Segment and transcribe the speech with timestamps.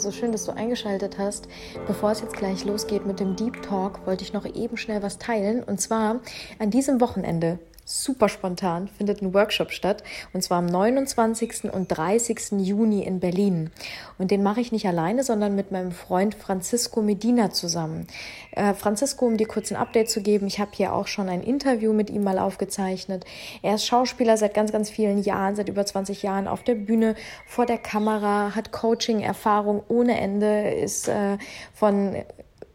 [0.00, 1.46] So schön, dass du eingeschaltet hast.
[1.86, 5.18] Bevor es jetzt gleich losgeht mit dem Deep Talk, wollte ich noch eben schnell was
[5.18, 5.62] teilen.
[5.62, 6.20] Und zwar
[6.58, 7.58] an diesem Wochenende
[7.90, 11.72] super spontan findet ein Workshop statt und zwar am 29.
[11.72, 12.52] und 30.
[12.58, 13.70] Juni in Berlin.
[14.18, 18.06] Und den mache ich nicht alleine, sondern mit meinem Freund Francisco Medina zusammen.
[18.52, 21.42] Äh, Francisco, um dir kurz ein Update zu geben, ich habe hier auch schon ein
[21.42, 23.24] Interview mit ihm mal aufgezeichnet.
[23.62, 27.16] Er ist Schauspieler seit ganz, ganz vielen Jahren, seit über 20 Jahren auf der Bühne,
[27.46, 31.38] vor der Kamera, hat Coaching-Erfahrung ohne Ende, ist äh,
[31.74, 32.14] von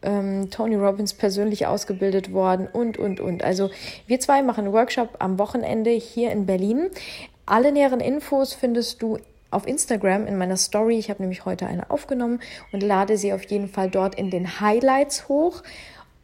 [0.02, 3.42] ähm, Tony Robbins persönlich ausgebildet worden und, und, und.
[3.42, 3.70] Also
[4.06, 6.88] wir zwei machen einen Workshop am Wochenende hier in Berlin.
[7.44, 9.18] Alle näheren Infos findest du
[9.50, 10.98] auf Instagram in meiner Story.
[10.98, 12.40] Ich habe nämlich heute eine aufgenommen
[12.72, 15.62] und lade sie auf jeden Fall dort in den Highlights hoch.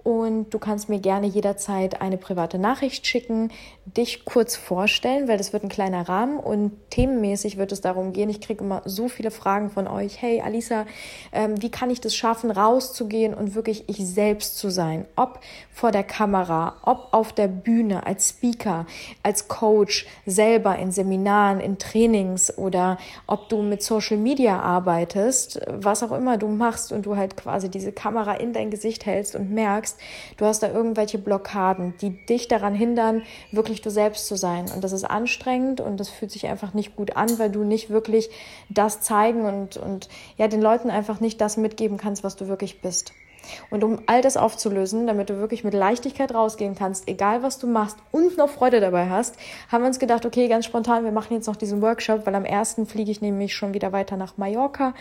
[0.03, 3.53] Und du kannst mir gerne jederzeit eine private Nachricht schicken,
[3.85, 8.31] dich kurz vorstellen, weil das wird ein kleiner Rahmen und themenmäßig wird es darum gehen.
[8.31, 10.23] Ich kriege immer so viele Fragen von euch.
[10.23, 10.87] Hey, Alisa,
[11.33, 15.07] ähm, wie kann ich das schaffen, rauszugehen und wirklich ich selbst zu sein?
[15.17, 15.41] Ob
[15.73, 18.87] vor der Kamera, ob auf der Bühne, als Speaker,
[19.23, 26.03] als Coach, selber in Seminaren, in Trainings oder ob du mit Social Media arbeitest, was
[26.03, 29.51] auch immer du machst und du halt quasi diese Kamera in dein Gesicht hältst und
[29.51, 29.99] merkst,
[30.37, 34.71] du hast da irgendwelche Blockaden, die dich daran hindern, wirklich du selbst zu sein.
[34.75, 37.91] Und das ist anstrengend und das fühlt sich einfach nicht gut an, weil du nicht
[37.91, 38.31] wirklich
[38.69, 42.81] das zeigen und, und ja, den Leuten einfach nicht das mitgeben kannst, was du wirklich
[42.81, 43.13] bist.
[43.71, 47.67] Und um all das aufzulösen, damit du wirklich mit Leichtigkeit rausgehen kannst, egal was du
[47.67, 49.37] machst und noch Freude dabei hast,
[49.71, 52.45] haben wir uns gedacht, okay, ganz spontan, wir machen jetzt noch diesen Workshop, weil am
[52.45, 54.95] ersten fliege ich nämlich schon wieder weiter nach Mallorca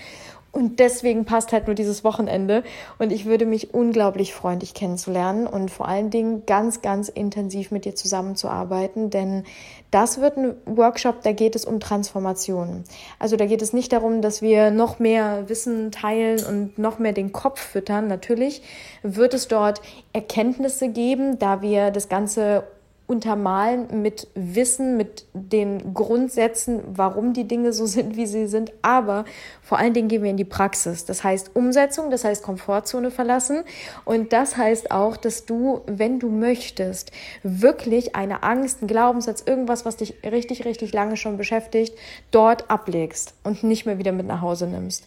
[0.53, 2.63] und deswegen passt halt nur dieses Wochenende.
[2.99, 7.71] Und ich würde mich unglaublich freuen, dich kennenzulernen und vor allen Dingen ganz, ganz intensiv
[7.71, 9.09] mit dir zusammenzuarbeiten.
[9.09, 9.45] Denn
[9.91, 12.83] das wird ein Workshop, da geht es um Transformation.
[13.17, 17.13] Also da geht es nicht darum, dass wir noch mehr Wissen teilen und noch mehr
[17.13, 18.07] den Kopf füttern.
[18.07, 18.61] Natürlich
[19.03, 19.81] wird es dort
[20.11, 22.63] Erkenntnisse geben, da wir das Ganze
[23.11, 28.71] untermalen mit Wissen, mit den Grundsätzen, warum die Dinge so sind, wie sie sind.
[28.81, 29.25] Aber
[29.61, 31.03] vor allen Dingen gehen wir in die Praxis.
[31.03, 33.63] Das heißt Umsetzung, das heißt Komfortzone verlassen.
[34.05, 37.11] Und das heißt auch, dass du, wenn du möchtest,
[37.43, 41.93] wirklich eine Angst, einen Glaubenssatz, irgendwas, was dich richtig, richtig lange schon beschäftigt,
[42.31, 45.05] dort ablegst und nicht mehr wieder mit nach Hause nimmst.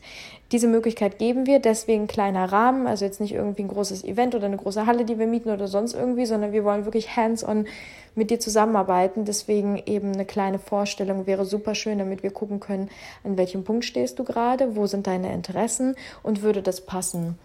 [0.52, 4.46] Diese Möglichkeit geben wir, deswegen kleiner Rahmen, also jetzt nicht irgendwie ein großes Event oder
[4.46, 7.66] eine große Halle, die wir mieten oder sonst irgendwie, sondern wir wollen wirklich hands-on
[8.14, 9.24] mit dir zusammenarbeiten.
[9.24, 12.90] Deswegen eben eine kleine Vorstellung wäre super schön, damit wir gucken können,
[13.24, 17.38] an welchem Punkt stehst du gerade, wo sind deine Interessen und würde das passen.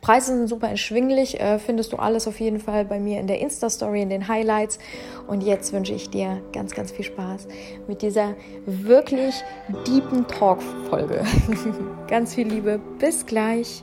[0.00, 3.40] Preise sind super erschwinglich, äh, findest du alles auf jeden Fall bei mir in der
[3.40, 4.78] Insta-Story, in den Highlights.
[5.26, 7.48] Und jetzt wünsche ich dir ganz, ganz viel Spaß
[7.86, 8.34] mit dieser
[8.66, 9.34] wirklich
[9.86, 11.24] deepen Talk-Folge.
[12.08, 13.82] ganz viel Liebe, bis gleich.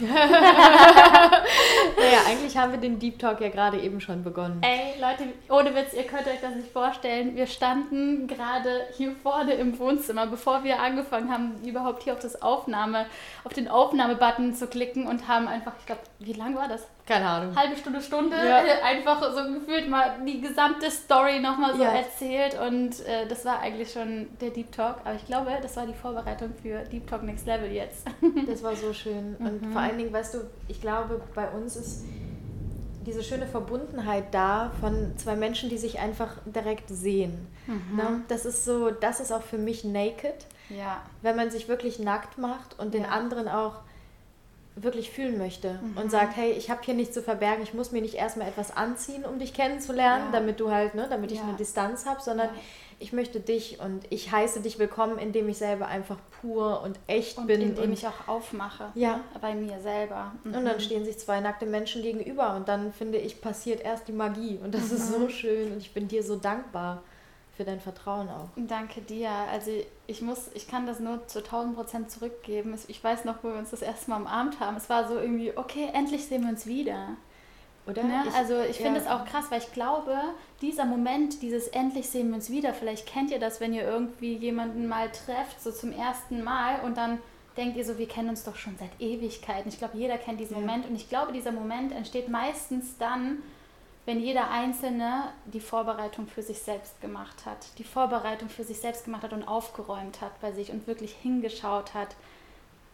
[1.96, 4.60] naja, eigentlich haben wir den Deep Talk ja gerade eben schon begonnen.
[4.62, 7.36] Ey, Leute, ohne Witz, ihr könnt euch das nicht vorstellen.
[7.36, 12.42] Wir standen gerade hier vorne im Wohnzimmer, bevor wir angefangen haben, überhaupt hier auf das
[12.42, 13.06] Aufnahme,
[13.44, 16.86] auf den Aufnahmebutton zu klicken und haben einfach, ich glaube, wie lang war das?
[17.06, 17.54] Keine Ahnung.
[17.54, 18.64] Halbe Stunde, Stunde, ja.
[18.64, 21.90] Äh, einfach so gefühlt mal die gesamte Story nochmal so ja.
[21.90, 25.86] erzählt und äh, das war eigentlich schon der Deep Talk, aber ich glaube, das war
[25.86, 28.06] die Vorbereitung für Deep Talk Next Level jetzt.
[28.46, 29.72] das war so schön und mhm.
[29.72, 30.38] vor allen Dingen, weißt du,
[30.68, 32.04] ich glaube, bei uns ist
[33.04, 37.48] diese schöne Verbundenheit da von zwei Menschen, die sich einfach direkt sehen.
[37.66, 37.96] Mhm.
[37.96, 38.22] Ne?
[38.28, 40.46] Das ist so, das ist auch für mich naked.
[40.70, 41.02] Ja.
[41.20, 43.82] Wenn man sich wirklich nackt macht und den anderen auch
[44.76, 45.98] wirklich fühlen möchte mhm.
[45.98, 48.76] und sagt, hey, ich habe hier nichts zu verbergen, ich muss mir nicht erstmal etwas
[48.76, 50.32] anziehen, um dich kennenzulernen, ja.
[50.32, 51.44] damit du halt, ne, damit ich ja.
[51.44, 52.54] eine Distanz habe, sondern ja.
[52.98, 57.38] ich möchte dich und ich heiße dich willkommen, indem ich selber einfach pur und echt
[57.38, 57.60] und bin.
[57.60, 58.90] Indem und ich auch aufmache.
[58.94, 59.20] Ja.
[59.40, 60.32] Bei mir selber.
[60.42, 60.54] Mhm.
[60.54, 64.12] Und dann stehen sich zwei nackte Menschen gegenüber und dann finde ich, passiert erst die
[64.12, 64.96] Magie und das mhm.
[64.96, 65.30] ist so mhm.
[65.30, 67.04] schön und ich bin dir so dankbar
[67.56, 68.48] für dein Vertrauen auch.
[68.56, 69.30] Danke dir.
[69.52, 69.70] Also
[70.06, 72.76] ich muss, ich kann das nur zu 1000 Prozent zurückgeben.
[72.88, 74.76] Ich weiß noch, wo wir uns das erste Mal umarmt haben.
[74.76, 77.16] Es war so irgendwie, okay, endlich sehen wir uns wieder.
[77.86, 78.02] Oder?
[78.02, 78.24] Ne?
[78.26, 80.16] Ich, also ich finde es auch krass, weil ich glaube,
[80.62, 84.36] dieser Moment, dieses endlich sehen wir uns wieder, vielleicht kennt ihr das, wenn ihr irgendwie
[84.36, 87.18] jemanden mal trefft, so zum ersten Mal und dann
[87.58, 89.68] denkt ihr so, wir kennen uns doch schon seit Ewigkeiten.
[89.68, 90.60] Ich glaube, jeder kennt diesen ja.
[90.60, 93.42] Moment und ich glaube, dieser Moment entsteht meistens dann,
[94.06, 99.04] wenn jeder Einzelne die Vorbereitung für sich selbst gemacht hat, die Vorbereitung für sich selbst
[99.04, 102.14] gemacht hat und aufgeräumt hat bei sich und wirklich hingeschaut hat,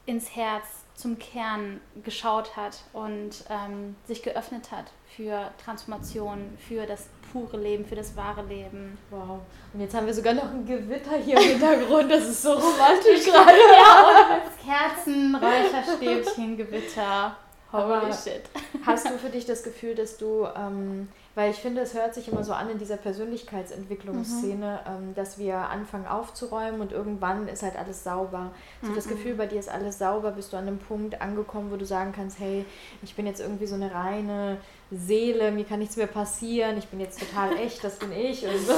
[0.06, 0.64] ins Herz,
[0.94, 4.86] zum Kern geschaut hat und ähm, sich geöffnet hat
[5.16, 8.98] für Transformation, für das pure Leben, für das wahre Leben.
[9.10, 9.40] Wow.
[9.72, 12.10] Und jetzt haben wir sogar noch ein Gewitter hier im Hintergrund.
[12.10, 13.56] Das ist so romantisch gerade.
[13.56, 17.36] Ja, Kerzen, Räucherstäbchen, Gewitter.
[17.72, 18.42] Holy Aber shit.
[18.86, 22.28] Hast du für dich das Gefühl, dass du, ähm, weil ich finde, es hört sich
[22.28, 24.92] immer so an in dieser Persönlichkeitsentwicklungsszene, mhm.
[24.92, 28.50] ähm, dass wir anfangen aufzuräumen und irgendwann ist halt alles sauber.
[28.82, 28.94] So mhm.
[28.96, 31.86] das Gefühl, bei dir ist alles sauber, bist du an einem Punkt angekommen, wo du
[31.86, 32.64] sagen kannst, hey,
[33.02, 34.56] ich bin jetzt irgendwie so eine reine
[34.90, 38.58] Seele, mir kann nichts mehr passieren, ich bin jetzt total echt, das bin ich und
[38.66, 38.72] so.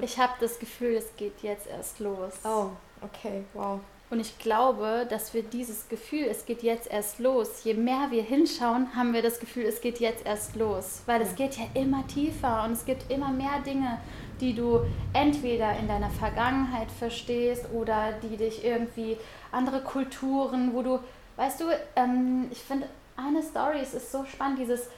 [0.00, 2.32] Ich habe das Gefühl, es geht jetzt erst los.
[2.44, 2.70] Oh,
[3.02, 3.80] okay, wow.
[4.10, 8.24] Und ich glaube, dass wir dieses Gefühl, es geht jetzt erst los, je mehr wir
[8.24, 11.02] hinschauen, haben wir das Gefühl, es geht jetzt erst los.
[11.06, 13.98] Weil es geht ja immer tiefer und es gibt immer mehr Dinge,
[14.40, 14.80] die du
[15.12, 19.16] entweder in deiner Vergangenheit verstehst oder die dich irgendwie
[19.52, 20.98] andere Kulturen, wo du,
[21.36, 21.64] weißt du,
[21.94, 24.88] ähm, ich finde eine Story, es ist so spannend, dieses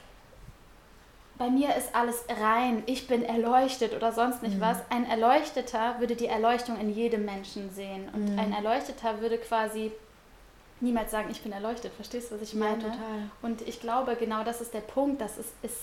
[1.43, 4.61] bei mir ist alles rein, ich bin erleuchtet oder sonst nicht mhm.
[4.61, 4.77] was.
[4.89, 8.07] Ein Erleuchteter würde die Erleuchtung in jedem Menschen sehen.
[8.13, 8.39] Und mhm.
[8.39, 9.91] ein Erleuchteter würde quasi
[10.79, 11.91] niemals sagen, ich bin erleuchtet.
[11.95, 12.81] Verstehst du, was ich meine?
[12.81, 13.29] Ja, total.
[13.41, 15.19] Und ich glaube, genau das ist der Punkt.
[15.19, 15.75] Das ist, ist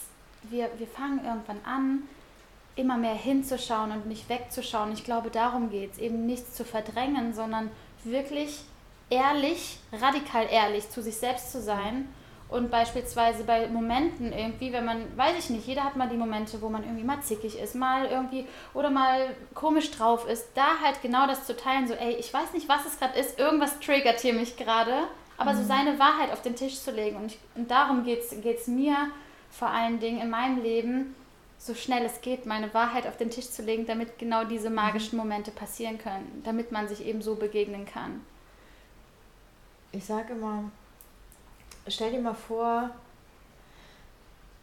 [0.45, 2.09] wir, wir fangen irgendwann an,
[2.75, 4.93] immer mehr hinzuschauen und nicht wegzuschauen.
[4.95, 7.71] Ich glaube, darum geht es, eben nichts zu verdrängen, sondern
[8.03, 8.62] wirklich
[9.11, 12.09] ehrlich, radikal ehrlich zu sich selbst zu sein
[12.50, 16.61] und beispielsweise bei Momenten irgendwie, wenn man, weiß ich nicht, jeder hat mal die Momente,
[16.61, 21.00] wo man irgendwie mal zickig ist, mal irgendwie oder mal komisch drauf ist, da halt
[21.00, 24.20] genau das zu teilen, so, ey, ich weiß nicht, was es gerade ist, irgendwas triggert
[24.20, 25.05] hier mich gerade,
[25.38, 25.58] aber mhm.
[25.58, 27.17] so seine Wahrheit auf den Tisch zu legen.
[27.17, 28.97] Und, ich, und darum geht es mir
[29.50, 31.14] vor allen Dingen in meinem Leben,
[31.56, 35.19] so schnell es geht, meine Wahrheit auf den Tisch zu legen, damit genau diese magischen
[35.19, 35.25] mhm.
[35.25, 38.25] Momente passieren können, damit man sich eben so begegnen kann.
[39.93, 40.70] Ich sage immer,
[41.87, 42.91] stell dir mal vor,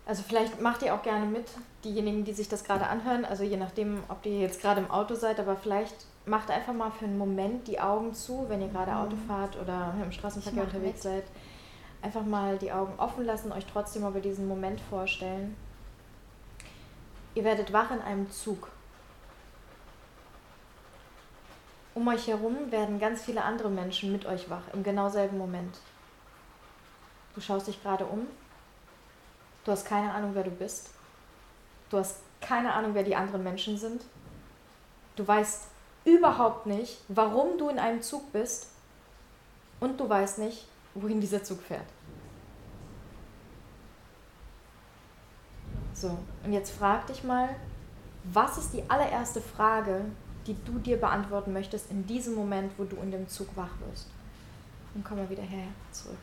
[0.05, 1.45] also vielleicht macht ihr auch gerne mit,
[1.83, 5.15] diejenigen, die sich das gerade anhören, also je nachdem, ob ihr jetzt gerade im Auto
[5.15, 8.95] seid, aber vielleicht macht einfach mal für einen Moment die Augen zu, wenn ihr gerade
[8.95, 9.27] Auto mhm.
[9.27, 11.13] fahrt oder im Straßenverkehr unterwegs mit.
[11.13, 11.23] seid.
[12.01, 15.55] Einfach mal die Augen offen lassen, euch trotzdem aber diesen Moment vorstellen.
[17.33, 18.69] Ihr werdet wach in einem Zug.
[21.95, 25.79] Um euch herum werden ganz viele andere Menschen mit euch wach, im genau selben Moment.
[27.37, 28.25] Du schaust dich gerade um.
[29.63, 30.89] Du hast keine Ahnung, wer du bist.
[31.91, 34.01] Du hast keine Ahnung, wer die anderen Menschen sind.
[35.15, 35.67] Du weißt
[36.03, 38.71] überhaupt nicht, warum du in einem Zug bist.
[39.79, 41.85] Und du weißt nicht, wohin dieser Zug fährt.
[45.93, 47.49] So, und jetzt frag dich mal,
[48.23, 50.05] was ist die allererste Frage,
[50.47, 54.07] die du dir beantworten möchtest in diesem Moment, wo du in dem Zug wach wirst?
[54.95, 56.17] Und komm mal wieder her zurück.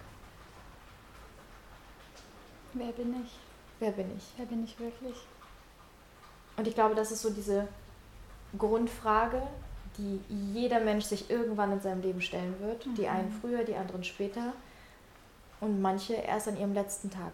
[2.74, 3.30] Wer bin ich?
[3.78, 4.24] Wer bin ich?
[4.36, 5.16] Wer bin ich wirklich?
[6.56, 7.68] Und ich glaube, das ist so diese
[8.58, 9.42] Grundfrage,
[9.96, 12.86] die jeder Mensch sich irgendwann in seinem Leben stellen wird.
[12.86, 12.94] Mhm.
[12.94, 14.52] Die einen früher, die anderen später
[15.60, 17.32] und manche erst an ihrem letzten Tag.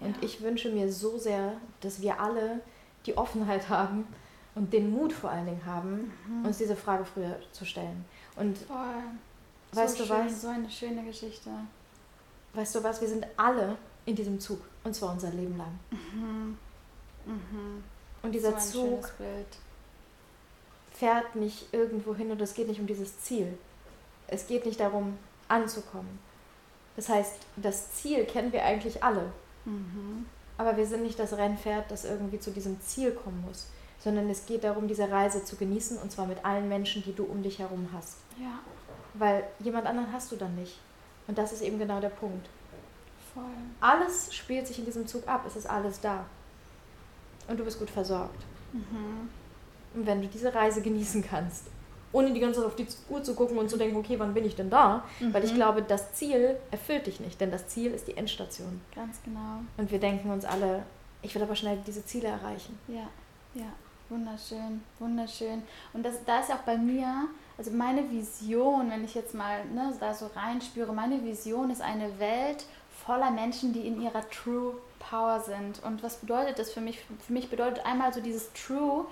[0.00, 0.06] Ja.
[0.06, 2.60] Und ich wünsche mir so sehr, dass wir alle
[3.06, 4.06] die Offenheit haben
[4.54, 6.46] und den Mut vor allen Dingen haben, mhm.
[6.46, 8.04] uns diese Frage früher zu stellen.
[8.36, 8.76] Und Voll.
[9.72, 10.42] weißt so du schön, was?
[10.42, 11.50] So eine schöne Geschichte.
[12.54, 13.00] Weißt du was?
[13.00, 14.60] Wir sind alle in diesem Zug.
[14.82, 15.78] Und zwar unser Leben lang.
[15.90, 16.58] Mhm.
[17.26, 17.84] Mhm.
[18.22, 19.12] Und dieser so Zug
[20.92, 23.58] fährt nicht irgendwo hin und es geht nicht um dieses Ziel.
[24.26, 25.18] Es geht nicht darum,
[25.48, 26.18] anzukommen.
[26.96, 29.32] Das heißt, das Ziel kennen wir eigentlich alle.
[29.64, 30.26] Mhm.
[30.56, 33.66] Aber wir sind nicht das Rennpferd, das irgendwie zu diesem Ziel kommen muss,
[33.98, 37.24] sondern es geht darum, diese Reise zu genießen und zwar mit allen Menschen, die du
[37.24, 38.18] um dich herum hast.
[38.38, 38.60] Ja.
[39.14, 40.78] Weil jemand anderen hast du dann nicht.
[41.26, 42.48] Und das ist eben genau der Punkt.
[43.34, 43.44] Voll.
[43.80, 46.24] Alles spielt sich in diesem Zug ab, es ist alles da.
[47.48, 48.42] Und du bist gut versorgt.
[48.72, 49.28] Mhm.
[49.94, 51.66] Und wenn du diese Reise genießen kannst,
[52.12, 54.44] ohne die ganze Zeit auf die Uhr zu gucken und zu denken, okay, wann bin
[54.44, 55.04] ich denn da?
[55.18, 55.34] Mhm.
[55.34, 55.56] Weil ich mhm.
[55.56, 58.80] glaube, das Ziel erfüllt dich nicht, denn das Ziel ist die Endstation.
[58.94, 59.60] Ganz genau.
[59.76, 60.84] Und wir denken uns alle,
[61.22, 62.78] ich will aber schnell diese Ziele erreichen.
[62.86, 63.08] Ja,
[63.54, 63.72] ja,
[64.08, 65.62] wunderschön, wunderschön.
[65.92, 69.92] Und das, da ist auch bei mir, also meine Vision, wenn ich jetzt mal ne,
[69.98, 72.64] da so reinspüre, meine Vision ist eine Welt,
[73.06, 75.82] voller Menschen, die in ihrer True Power sind.
[75.82, 76.98] Und was bedeutet das für mich?
[77.26, 79.06] Für mich bedeutet einmal so dieses True,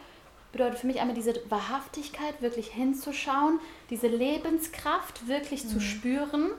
[0.52, 5.68] bedeutet für mich einmal diese Wahrhaftigkeit, wirklich hinzuschauen, diese Lebenskraft wirklich mhm.
[5.68, 6.50] zu spüren.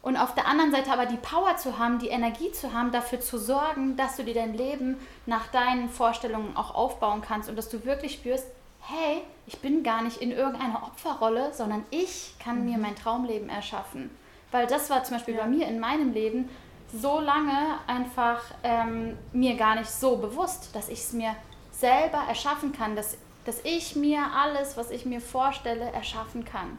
[0.00, 3.20] Und auf der anderen Seite aber die Power zu haben, die Energie zu haben, dafür
[3.20, 4.96] zu sorgen, dass du dir dein Leben
[5.26, 8.46] nach deinen Vorstellungen auch aufbauen kannst und dass du wirklich spürst,
[8.80, 12.64] hey, ich bin gar nicht in irgendeiner Opferrolle, sondern ich kann mhm.
[12.70, 14.10] mir mein Traumleben erschaffen.
[14.50, 15.42] Weil das war zum Beispiel ja.
[15.42, 16.48] bei mir in meinem Leben
[16.92, 21.34] so lange einfach ähm, mir gar nicht so bewusst, dass ich es mir
[21.70, 26.78] selber erschaffen kann, dass, dass ich mir alles, was ich mir vorstelle, erschaffen kann.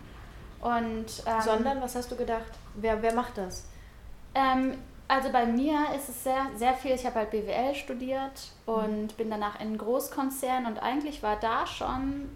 [0.61, 2.51] Und, ähm, Sondern, was hast du gedacht?
[2.75, 3.65] Wer, wer macht das?
[4.35, 9.03] Ähm, also bei mir ist es sehr, sehr viel, ich habe halt BWL studiert und
[9.03, 9.15] mhm.
[9.17, 12.29] bin danach in Großkonzern und eigentlich war da schon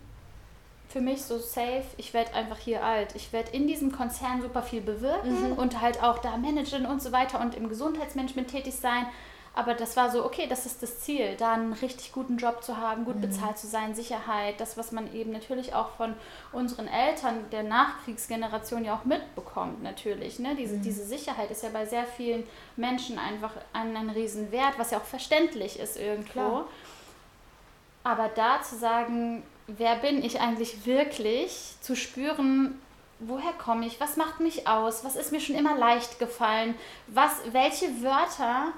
[0.93, 3.15] für mich so safe, ich werde einfach hier alt.
[3.15, 5.57] Ich werde in diesem Konzern super viel bewirken mhm.
[5.57, 9.07] und halt auch da managen und so weiter und im Gesundheitsmanagement tätig sein.
[9.55, 12.77] Aber das war so, okay, das ist das Ziel, da einen richtig guten Job zu
[12.77, 13.21] haben, gut mhm.
[13.21, 16.13] bezahlt zu sein, Sicherheit, das, was man eben natürlich auch von
[16.51, 20.37] unseren Eltern der Nachkriegsgeneration ja auch mitbekommt, natürlich.
[20.37, 20.55] Ne?
[20.55, 20.81] Diese, mhm.
[20.83, 22.43] diese Sicherheit ist ja bei sehr vielen
[22.75, 26.31] Menschen einfach ein, ein Riesenwert, was ja auch verständlich ist irgendwo.
[26.33, 26.65] Klar.
[28.03, 32.79] Aber da zu sagen, wer bin ich eigentlich wirklich, zu spüren,
[33.19, 36.75] woher komme ich, was macht mich aus, was ist mir schon immer leicht gefallen,
[37.07, 38.73] was, welche Wörter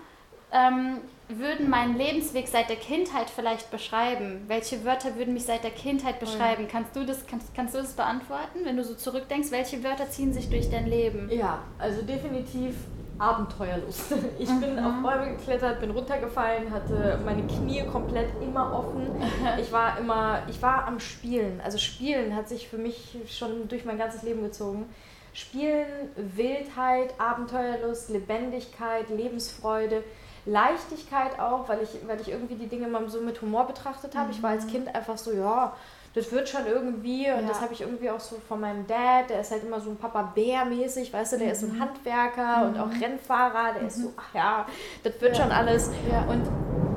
[0.51, 4.43] ähm, würden meinen Lebensweg seit der Kindheit vielleicht beschreiben?
[4.47, 6.67] Welche Wörter würden mich seit der Kindheit beschreiben?
[6.71, 9.49] Kannst du das, kannst, kannst du das beantworten, wenn du so zurückdenkst?
[9.49, 11.29] Welche Wörter ziehen sich durch dein Leben?
[11.31, 12.75] Ja, also definitiv
[13.17, 14.13] Abenteuerlust.
[14.39, 14.59] Ich mhm.
[14.61, 19.07] bin auf Bäume geklettert, bin runtergefallen, hatte meine Knie komplett immer offen.
[19.59, 21.61] Ich war immer, ich war am Spielen.
[21.63, 24.85] Also Spielen hat sich für mich schon durch mein ganzes Leben gezogen.
[25.33, 30.03] Spielen, Wildheit, Abenteuerlust, Lebendigkeit, Lebensfreude,
[30.45, 34.27] Leichtigkeit auch, weil ich, weil ich irgendwie die Dinge mal so mit Humor betrachtet habe.
[34.27, 34.33] Mhm.
[34.33, 34.69] Ich war als mhm.
[34.69, 35.75] Kind einfach so, ja,
[36.15, 37.47] das wird schon irgendwie und ja.
[37.47, 39.97] das habe ich irgendwie auch so von meinem Dad, der ist halt immer so ein
[39.97, 41.51] Papa Bär mäßig, weißt du, der mhm.
[41.51, 41.81] ist so ein mhm.
[41.81, 42.69] Handwerker mhm.
[42.69, 43.87] und auch Rennfahrer, der mhm.
[43.89, 44.65] ist so, ach ja,
[45.03, 45.43] das wird ja.
[45.43, 46.21] schon alles ja.
[46.21, 46.47] und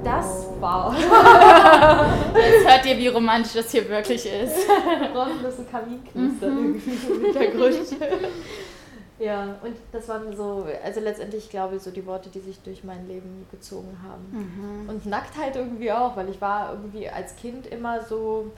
[0.04, 0.94] das war.
[2.37, 4.56] Jetzt hört ihr, wie romantisch das hier wirklich ist.
[5.12, 7.75] Draußen ist ein Kaminknister irgendwie im Hintergrund.
[9.18, 12.84] Ja, und das waren so, also letztendlich glaube ich so die Worte, die sich durch
[12.84, 14.84] mein Leben gezogen haben.
[14.84, 14.88] Mhm.
[14.88, 18.52] Und Nacktheit irgendwie auch, weil ich war irgendwie als Kind immer so,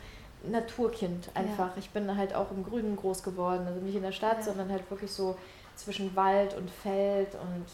[0.44, 1.68] Naturkind einfach.
[1.68, 1.78] Ja.
[1.78, 4.42] Ich bin halt auch im Grünen groß geworden, also nicht in der Stadt, ja.
[4.42, 5.36] sondern halt wirklich so
[5.76, 7.66] zwischen Wald und Feld und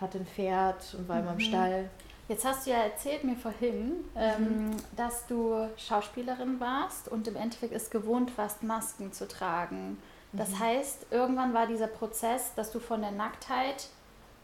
[0.00, 1.22] hatte ein Pferd und war mhm.
[1.22, 1.40] immer im mhm.
[1.40, 1.90] Stall.
[2.28, 3.96] Jetzt hast du ja erzählt mir vorhin, mhm.
[4.16, 9.98] ähm, dass du Schauspielerin warst und im Endeffekt es gewohnt warst, Masken zu tragen.
[10.32, 10.58] Das mhm.
[10.58, 13.88] heißt, irgendwann war dieser Prozess, dass du von der Nacktheit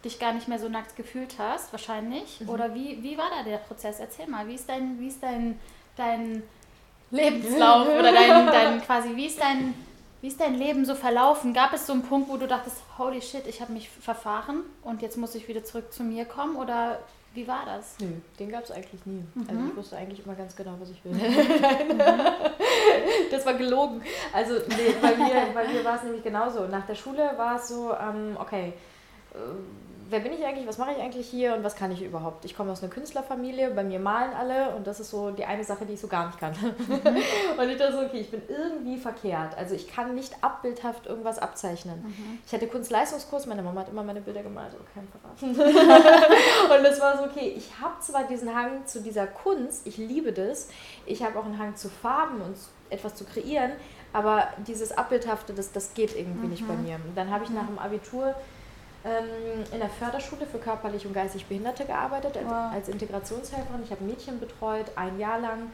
[0.05, 2.41] dich gar nicht mehr so nackt gefühlt hast, wahrscheinlich.
[2.41, 2.49] Mhm.
[2.49, 4.01] Oder wie, wie war da der Prozess?
[4.01, 5.59] Erzähl mal, wie ist dein, wie ist dein,
[5.97, 6.43] dein
[7.15, 9.75] Lebenslauf oder dein, dein quasi, wie ist dein,
[10.21, 11.55] wie ist dein Leben so verlaufen?
[11.55, 15.03] Gab es so einen Punkt, wo du dachtest, holy shit, ich habe mich verfahren und
[15.03, 16.57] jetzt muss ich wieder zurück zu mir kommen?
[16.57, 16.99] Oder
[17.35, 17.97] wie war das?
[18.01, 18.07] Nö,
[18.39, 19.25] den gab es eigentlich nie.
[19.35, 19.47] Mhm.
[19.49, 21.13] Also ich wusste eigentlich immer ganz genau, was ich will.
[21.13, 21.99] Mhm.
[23.31, 24.03] das war gelogen.
[24.33, 26.67] Also nee, bei mir, bei mir war es nämlich genauso.
[26.69, 28.73] Nach der Schule war es so, ähm, okay,
[29.35, 29.37] äh,
[30.11, 32.45] wer bin ich eigentlich, was mache ich eigentlich hier und was kann ich überhaupt?
[32.45, 35.65] Ich komme aus einer Künstlerfamilie, bei mir malen alle und das ist so die eine
[35.65, 36.53] Sache, die ich so gar nicht kann.
[36.53, 37.01] Mhm.
[37.59, 39.57] und ich dachte so, okay, ich bin irgendwie verkehrt.
[39.57, 42.03] Also ich kann nicht abbildhaft irgendwas abzeichnen.
[42.03, 42.39] Mhm.
[42.47, 46.79] Ich hatte Kunstleistungskurs, meine Mama hat immer meine Bilder gemalt, aber kein Verrat.
[46.79, 50.33] und es war so, okay, ich habe zwar diesen Hang zu dieser Kunst, ich liebe
[50.33, 50.69] das,
[51.07, 52.57] ich habe auch einen Hang zu Farben und
[52.91, 53.73] etwas zu kreieren,
[54.13, 56.51] aber dieses Abbildhafte, das, das geht irgendwie mhm.
[56.51, 56.85] nicht bei mhm.
[56.85, 56.95] mir.
[56.97, 58.35] Und dann habe ich nach dem Abitur
[59.05, 62.73] ähm, in der Förderschule für körperlich und geistig Behinderte gearbeitet wow.
[62.73, 63.83] als Integrationshelferin.
[63.85, 65.71] Ich habe Mädchen betreut, ein Jahr lang.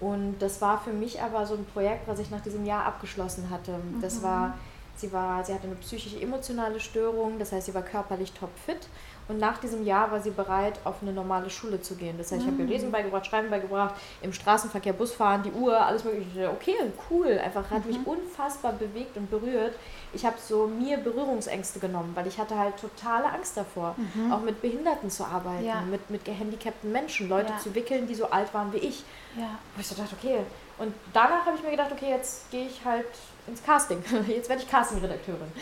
[0.00, 3.48] Und das war für mich aber so ein Projekt, was ich nach diesem Jahr abgeschlossen
[3.50, 3.72] hatte.
[3.72, 4.00] Mhm.
[4.02, 4.58] Das war,
[4.96, 8.88] sie war, sie hatte eine psychische emotionale Störung, das heißt, sie war körperlich topfit
[9.28, 12.16] und nach diesem Jahr war sie bereit, auf eine normale Schule zu gehen.
[12.16, 16.04] Das heißt, ich habe ihr Lesen beigebracht, Schreiben beigebracht, im Straßenverkehr Busfahren, die Uhr, alles
[16.04, 16.48] mögliche.
[16.50, 16.74] Okay,
[17.10, 17.40] cool.
[17.42, 17.90] Einfach hat mhm.
[17.90, 19.74] mich unfassbar bewegt und berührt.
[20.12, 24.32] Ich habe so mir Berührungsängste genommen, weil ich hatte halt totale Angst davor, mhm.
[24.32, 25.80] auch mit Behinderten zu arbeiten, ja.
[25.80, 27.58] mit, mit gehandicapten Menschen, Leute ja.
[27.58, 29.04] zu wickeln, die so alt waren wie ich.
[29.36, 29.58] Ja.
[29.74, 30.38] Wo ich so dachte, okay.
[30.78, 33.06] Und danach habe ich mir gedacht, okay, jetzt gehe ich halt
[33.46, 34.02] ins Casting.
[34.28, 35.52] Jetzt werde ich Casting-Redakteurin.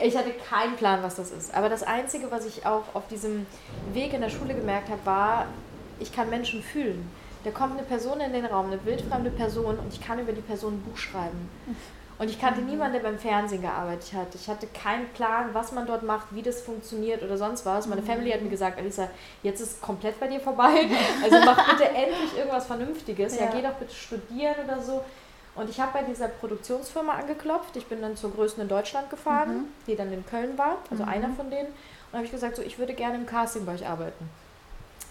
[0.00, 1.54] Ich hatte keinen Plan, was das ist.
[1.54, 3.46] Aber das Einzige, was ich auch auf diesem
[3.92, 5.46] Weg in der Schule gemerkt habe, war,
[5.98, 7.10] ich kann Menschen fühlen.
[7.44, 10.42] Da kommt eine Person in den Raum, eine wildfremde Person, und ich kann über die
[10.42, 11.48] Person ein Buch schreiben.
[12.18, 14.34] Und ich kannte niemanden, der beim Fernsehen gearbeitet hat.
[14.34, 17.86] Ich hatte keinen Plan, was man dort macht, wie das funktioniert oder sonst was.
[17.86, 19.08] Meine Family hat mir gesagt, Alisa,
[19.42, 20.86] jetzt ist komplett bei dir vorbei.
[21.24, 23.36] Also mach bitte endlich irgendwas Vernünftiges.
[23.36, 25.02] Ja, ja geh doch bitte studieren oder so.
[25.54, 27.76] Und ich habe bei dieser Produktionsfirma angeklopft.
[27.76, 29.64] Ich bin dann zur größten in Deutschland gefahren, mhm.
[29.86, 31.08] die dann in Köln war, also mhm.
[31.08, 31.68] einer von denen.
[31.68, 34.28] Und habe ich gesagt, so, ich würde gerne im Casting bei euch arbeiten.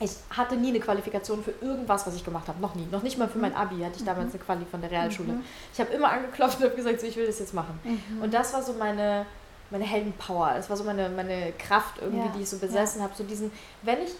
[0.01, 2.61] Ich hatte nie eine Qualifikation für irgendwas, was ich gemacht habe.
[2.61, 2.87] Noch nie.
[2.89, 4.33] Noch nicht mal für mein Abi hatte ich damals mhm.
[4.35, 5.33] eine Quali von der Realschule.
[5.33, 5.43] Mhm.
[5.73, 7.77] Ich habe immer angeklopft und habe gesagt, so, ich will das jetzt machen.
[7.83, 8.21] Mhm.
[8.23, 9.25] Und das war so meine,
[9.69, 10.53] meine Heldenpower.
[10.55, 12.33] Das war so meine, meine Kraft irgendwie, ja.
[12.35, 13.05] die ich so besessen ja.
[13.05, 13.15] habe.
[13.17, 14.11] So diesen, wenn ich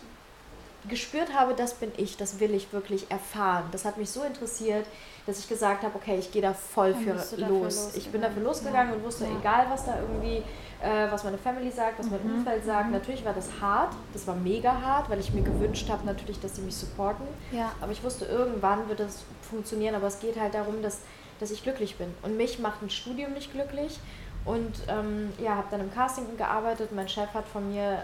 [0.88, 3.66] gespürt habe, das bin ich, das will ich wirklich erfahren.
[3.72, 4.86] Das hat mich so interessiert,
[5.30, 7.92] dass ich gesagt habe, okay, ich gehe da voll für los.
[7.96, 8.96] Ich bin dafür losgegangen ja.
[8.96, 9.32] und wusste, ja.
[9.40, 10.38] egal was da irgendwie,
[10.82, 12.40] äh, was meine Family sagt, was mein mhm.
[12.40, 12.94] Umfeld sagt, mhm.
[12.94, 16.56] natürlich war das hart, das war mega hart, weil ich mir gewünscht habe natürlich, dass
[16.56, 17.26] sie mich supporten.
[17.52, 17.72] Ja.
[17.80, 21.02] Aber ich wusste, irgendwann wird das funktionieren, aber es geht halt darum, dass,
[21.40, 22.14] dass ich glücklich bin.
[22.24, 24.00] Und mich macht ein Studium nicht glücklich.
[24.46, 26.92] Und ähm, ja, habe dann im Casting gearbeitet.
[26.94, 28.00] Mein Chef hat von mir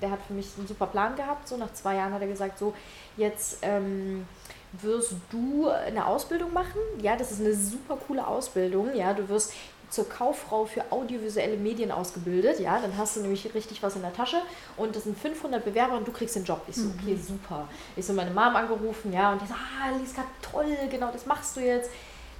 [0.00, 1.48] der hat für mich einen super Plan gehabt.
[1.48, 2.74] So nach zwei Jahren hat er gesagt, so
[3.16, 4.26] jetzt ähm,
[4.72, 6.80] wirst du eine Ausbildung machen.
[7.00, 8.94] Ja, das ist eine super coole Ausbildung.
[8.94, 9.52] Ja, du wirst
[9.90, 12.60] zur Kauffrau für audiovisuelle Medien ausgebildet.
[12.60, 14.40] Ja, dann hast du nämlich richtig was in der Tasche
[14.76, 16.62] und das sind 500 Bewerber und du kriegst den Job.
[16.68, 17.22] Ich so, okay, mhm.
[17.22, 17.68] super.
[17.96, 21.56] Ich so meine Mom angerufen, ja, und die so, ah, Liska, toll, genau, das machst
[21.56, 21.90] du jetzt.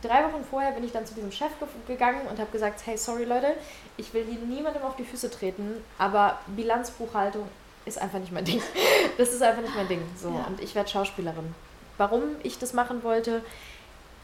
[0.03, 1.51] Drei Wochen vorher bin ich dann zu diesem Chef
[1.89, 3.55] gegangen und habe gesagt, hey, sorry Leute,
[3.97, 7.49] ich will hier niemandem auf die Füße treten, aber Bilanzbuchhaltung
[7.85, 8.63] ist einfach nicht mein Ding.
[9.17, 10.03] Das ist einfach nicht mein Ding.
[10.17, 10.29] So.
[10.29, 10.47] Ja.
[10.47, 11.53] Und ich werde Schauspielerin.
[11.99, 13.43] Warum ich das machen wollte,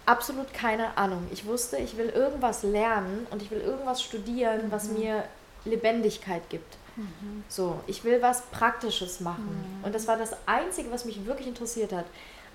[0.06, 1.26] absolut keine Ahnung.
[1.32, 4.72] Ich wusste, ich will irgendwas lernen und ich will irgendwas studieren, mhm.
[4.72, 5.24] was mir
[5.64, 6.76] Lebendigkeit gibt.
[6.96, 7.44] Mhm.
[7.48, 9.78] So, ich will was Praktisches machen.
[9.80, 9.84] Mhm.
[9.84, 12.06] Und das war das Einzige, was mich wirklich interessiert hat.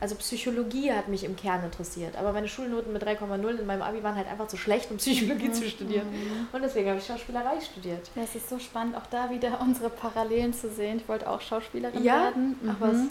[0.01, 4.01] Also Psychologie hat mich im Kern interessiert, aber meine Schulnoten mit 3,0 in meinem Abi
[4.01, 6.10] waren halt einfach zu schlecht, um Psychologie zu studieren.
[6.10, 6.48] Mhm.
[6.53, 8.10] Und deswegen habe ich Schauspielerei studiert.
[8.15, 10.98] Ja, es ist so spannend, auch da wieder unsere Parallelen zu sehen.
[10.98, 12.56] Ich wollte auch Schauspielerin ja, werden.
[12.62, 13.10] Mhm.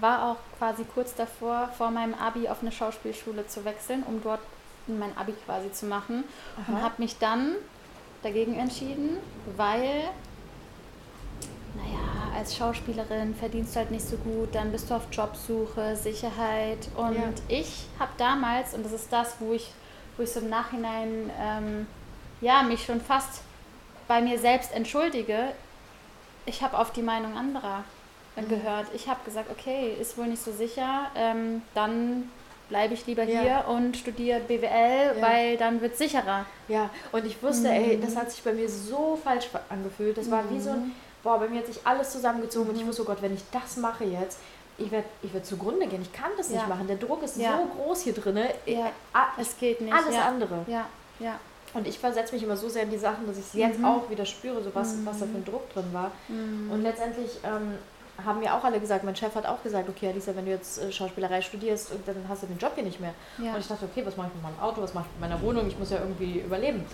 [0.00, 4.40] War auch quasi kurz davor, vor meinem Abi auf eine Schauspielschule zu wechseln, um dort
[4.86, 6.24] mein Abi quasi zu machen.
[6.56, 6.72] Aha.
[6.72, 7.56] Und habe mich dann
[8.22, 9.16] dagegen entschieden,
[9.56, 10.10] weil
[11.74, 16.88] naja, als Schauspielerin verdienst du halt nicht so gut, dann bist du auf Jobsuche, Sicherheit.
[16.96, 17.22] Und ja.
[17.48, 19.70] ich habe damals, und das ist das, wo ich,
[20.16, 21.86] wo ich so im Nachhinein ähm,
[22.40, 23.42] ja, mich schon fast
[24.08, 25.52] bei mir selbst entschuldige,
[26.46, 27.84] ich habe auf die Meinung anderer
[28.36, 28.48] mhm.
[28.48, 28.86] gehört.
[28.94, 32.30] Ich habe gesagt, okay, ist wohl nicht so sicher, ähm, dann
[32.68, 33.40] bleibe ich lieber ja.
[33.40, 35.22] hier und studiere BWL, ja.
[35.22, 36.46] weil dann wird es sicherer.
[36.68, 37.74] Ja, und ich wusste, mhm.
[37.74, 40.16] ey, das hat sich bei mir so falsch angefühlt.
[40.16, 42.74] Das war wie so ein mhm boah, bei mir hat sich alles zusammengezogen mhm.
[42.74, 44.38] und ich wusste, oh Gott, wenn ich das mache jetzt,
[44.78, 46.02] ich werde ich werd zugrunde gehen.
[46.02, 46.56] Ich kann das ja.
[46.56, 46.86] nicht machen.
[46.86, 47.58] Der Druck ist ja.
[47.58, 48.38] so groß hier drin.
[48.66, 48.92] Ja.
[49.38, 49.92] Es geht nicht.
[49.92, 50.26] Alles ja.
[50.26, 50.64] andere.
[50.66, 50.86] Ja,
[51.18, 51.38] ja.
[51.72, 53.84] Und ich versetze mich immer so sehr in die Sachen, dass ich es jetzt mhm.
[53.84, 55.06] auch wieder spüre, so was, mhm.
[55.06, 56.10] was da für ein Druck drin war.
[56.28, 56.70] Mhm.
[56.70, 57.74] Und letztendlich ähm,
[58.24, 60.82] haben mir auch alle gesagt, mein Chef hat auch gesagt, okay, Alisa, wenn du jetzt
[60.82, 63.14] äh, Schauspielerei studierst, dann hast du den Job hier nicht mehr.
[63.38, 65.40] Und ich dachte, okay, was mache ich mit meinem Auto, was mache ich mit meiner
[65.42, 65.68] Wohnung?
[65.68, 66.84] Ich muss ja irgendwie überleben.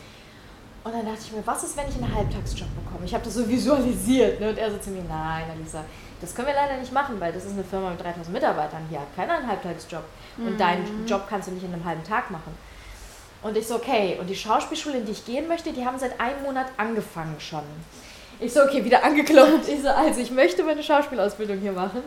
[0.86, 3.04] Und dann dachte ich mir, was ist, wenn ich einen Halbtagsjob bekomme?
[3.04, 4.38] Ich habe das so visualisiert.
[4.38, 4.50] Ne?
[4.50, 5.84] Und er so zu mir, nein, Alisa,
[6.20, 8.82] das können wir leider nicht machen, weil das ist eine Firma mit 3000 Mitarbeitern.
[8.88, 10.04] Hier hat keiner einen Halbtagsjob.
[10.38, 10.58] Und mhm.
[10.58, 12.56] deinen Job kannst du nicht in einem halben Tag machen.
[13.42, 14.16] Und ich so, okay.
[14.20, 17.64] Und die Schauspielschule, in die ich gehen möchte, die haben seit einem Monat angefangen schon.
[18.38, 19.68] Ich so, okay, wieder angeklopft.
[19.68, 22.04] Ich so, also ich möchte meine Schauspielausbildung hier machen.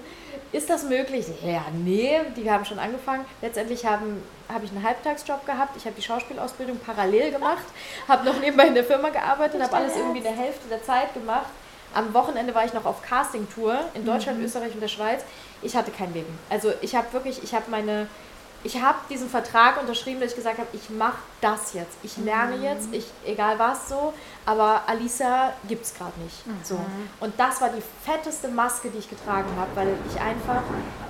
[0.52, 1.28] Ist das möglich?
[1.44, 3.24] Ja, nee, die haben schon angefangen.
[3.42, 5.78] Letztendlich haben, habe ich einen Halbtagsjob gehabt.
[5.78, 7.66] Ich habe die Schauspielausbildung parallel gemacht,
[8.08, 11.14] habe noch nebenbei in der Firma gearbeitet, habe alles irgendwie in der Hälfte der Zeit
[11.14, 11.50] gemacht.
[11.94, 14.46] Am Wochenende war ich noch auf Casting-Tour in Deutschland, mhm.
[14.46, 15.24] Österreich und der Schweiz.
[15.62, 16.38] Ich hatte kein Leben.
[16.50, 18.08] Also ich habe wirklich, ich habe meine
[18.64, 21.98] ich habe diesen Vertrag unterschrieben, dass ich gesagt habe, ich mache das jetzt.
[22.04, 22.64] Ich lerne mhm.
[22.64, 24.14] jetzt, ich, egal was so,
[24.46, 26.46] aber Alisa gibt es gerade nicht.
[26.48, 26.60] Mhm.
[26.64, 26.80] So.
[27.20, 30.64] Und das war die fetteste Maske, die ich getragen habe, weil ich einfach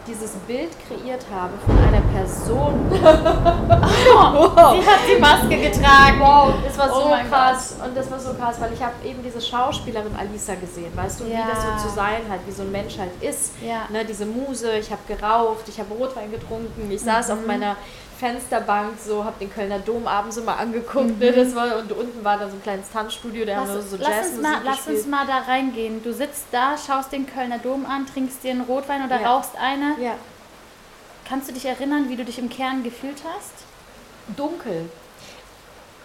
[0.08, 2.74] dieses Bild kreiert habe von einer Person.
[2.92, 4.76] oh, wow.
[4.76, 6.20] Sie hat die Maske getragen.
[6.20, 7.76] Wow, das war so oh krass.
[7.78, 7.88] Gott.
[7.88, 11.26] Und das war so krass, weil ich habe eben diese Schauspielerin Alisa gesehen, weißt du,
[11.26, 11.40] ja.
[11.40, 13.54] wie das so zu sein hat, wie so ein Mensch halt ist.
[13.62, 13.84] Ja.
[13.90, 17.34] Ne, diese Muse, ich habe geraucht, ich habe Rotwein getrunken, ich saß mhm.
[17.34, 17.76] auf meiner
[18.20, 21.08] Fensterbank, so habe den Kölner Dom abends immer angeguckt.
[21.08, 21.20] Ne, mhm.
[21.20, 23.96] Ne, das war, und unten war da so ein kleines Tanzstudio, da haben wir so
[23.96, 26.04] lass Jazzmusik uns Lass uns mal da reingehen.
[26.04, 29.32] Du sitzt da, schaust den Kölner Dom an, trinkst dir einen Rotwein oder ja.
[29.32, 29.96] rauchst eine.
[30.02, 30.16] Ja.
[31.28, 33.54] Kannst du dich erinnern, wie du dich im Kern gefühlt hast?
[34.36, 34.90] Dunkel,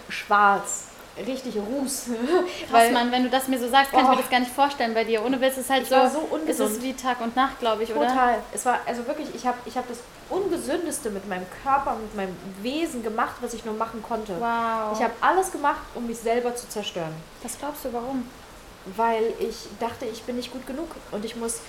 [0.09, 2.07] schwarz, richtig Ruß.
[2.71, 4.05] Krass, Mann, wenn du das mir so sagst, kann oh.
[4.05, 5.25] ich mir das gar nicht vorstellen bei dir.
[5.25, 6.71] Ohne Witz ist halt so, so ungesund.
[6.71, 8.05] ist es wie Tag und Nacht, glaube ich, Total.
[8.05, 8.13] oder?
[8.13, 8.39] Total.
[8.53, 9.99] Es war also wirklich, ich habe ich hab das
[10.31, 14.35] ungesündeste mit meinem Körper, mit meinem Wesen gemacht, was ich nur machen konnte.
[14.39, 14.97] Wow.
[14.97, 17.15] Ich habe alles gemacht, um mich selber zu zerstören.
[17.43, 18.29] Was glaubst du, warum?
[18.97, 21.61] Weil ich dachte, ich bin nicht gut genug und ich muss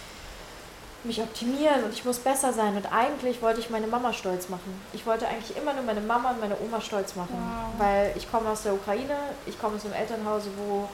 [1.06, 2.76] mich optimieren und ich muss besser sein.
[2.76, 4.82] Und eigentlich wollte ich meine Mama stolz machen.
[4.94, 7.36] Ich wollte eigentlich immer nur meine Mama und meine Oma stolz machen.
[7.36, 7.80] Wow.
[7.80, 9.16] Weil ich komme aus der Ukraine,
[9.46, 10.90] ich komme aus einem Elternhaus, wo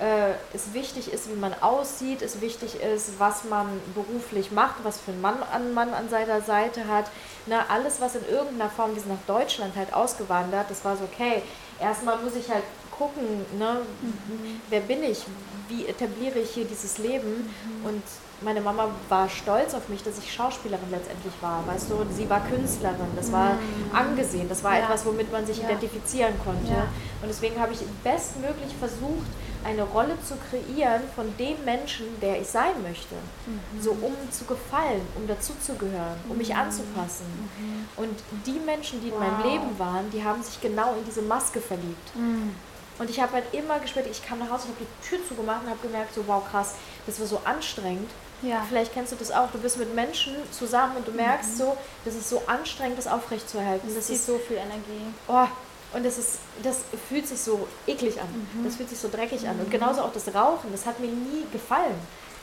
[0.00, 5.00] äh, es wichtig ist, wie man aussieht, es wichtig ist, was man beruflich macht, was
[5.00, 7.06] für einen Mann an Mann an seiner Seite hat.
[7.46, 11.04] Ne, alles, was in irgendeiner Form, wir sind nach Deutschland halt ausgewandert, das war so,
[11.04, 11.42] okay,
[11.80, 12.64] erstmal muss ich halt
[12.96, 14.60] gucken, ne, mhm.
[14.68, 15.24] wer bin ich,
[15.68, 17.86] wie etabliere ich hier dieses Leben mhm.
[17.86, 18.02] und
[18.40, 21.66] meine Mama war stolz auf mich, dass ich Schauspielerin letztendlich war.
[21.66, 23.94] Weißt du, sie war Künstlerin, das war mhm.
[23.94, 24.84] angesehen, das war ja.
[24.84, 25.64] etwas, womit man sich ja.
[25.64, 26.72] identifizieren konnte.
[26.72, 26.88] Ja.
[27.20, 29.26] Und deswegen habe ich bestmöglich versucht,
[29.64, 33.14] eine Rolle zu kreieren von dem Menschen, der ich sein möchte.
[33.46, 33.82] Mhm.
[33.82, 36.60] So um zu gefallen, um dazuzugehören, um mich mhm.
[36.60, 37.26] anzupassen.
[37.58, 37.88] Mhm.
[37.96, 39.20] Und die Menschen, die in wow.
[39.20, 42.14] meinem Leben waren, die haben sich genau in diese Maske verliebt.
[42.14, 42.54] Mhm.
[42.98, 45.62] Und ich habe halt immer gespürt, ich kam nach Hause und habe die Tür zugemacht
[45.62, 46.74] und habe gemerkt, so wow krass,
[47.06, 48.10] das war so anstrengend.
[48.42, 48.64] Ja.
[48.68, 49.50] Vielleicht kennst du das auch.
[49.50, 51.56] Du bist mit Menschen zusammen und du merkst mhm.
[51.56, 53.88] so, das ist so anstrengend, das aufrechtzuerhalten.
[53.88, 55.12] Das, das ist so viel Energie.
[55.26, 55.46] Oh,
[55.94, 58.28] und das, ist, das fühlt sich so eklig an.
[58.54, 58.64] Mhm.
[58.64, 59.48] Das fühlt sich so dreckig mhm.
[59.48, 59.60] an.
[59.60, 59.72] Und mhm.
[59.72, 61.94] genauso auch das Rauchen, das hat mir nie gefallen.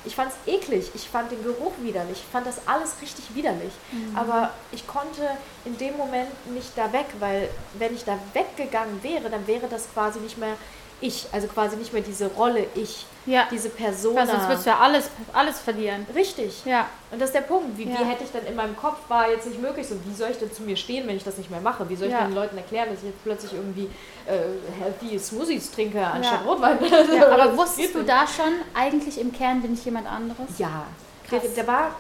[0.03, 3.73] Ich fand es eklig, ich fand den Geruch widerlich, ich fand das alles richtig widerlich.
[3.91, 4.15] Mhm.
[4.15, 5.27] Aber ich konnte
[5.65, 9.91] in dem Moment nicht da weg, weil wenn ich da weggegangen wäre, dann wäre das
[9.93, 10.55] quasi nicht mehr
[11.01, 13.47] ich, also quasi nicht mehr diese Rolle ich, ja.
[13.51, 14.15] diese Person.
[14.15, 16.05] Sonst würdest du ja alles, alles verlieren.
[16.13, 16.63] Richtig.
[16.65, 16.87] Ja.
[17.11, 17.77] Und das ist der Punkt.
[17.77, 17.99] Wie, ja.
[17.99, 20.37] wie hätte ich dann in meinem Kopf war jetzt nicht möglich, so wie soll ich
[20.37, 21.87] denn zu mir stehen, wenn ich das nicht mehr mache?
[21.89, 22.25] Wie soll ich ja.
[22.25, 23.89] den Leuten erklären, dass ich jetzt plötzlich irgendwie
[24.25, 26.51] äh, healthy Smoothies trinke anstatt ja.
[26.51, 26.77] Rotwein?
[26.83, 30.57] Ja, aber wusstest du da schon, eigentlich im Kern bin ich jemand anderes?
[30.57, 30.85] Ja.
[31.27, 31.41] Krass.
[31.55, 31.91] Der war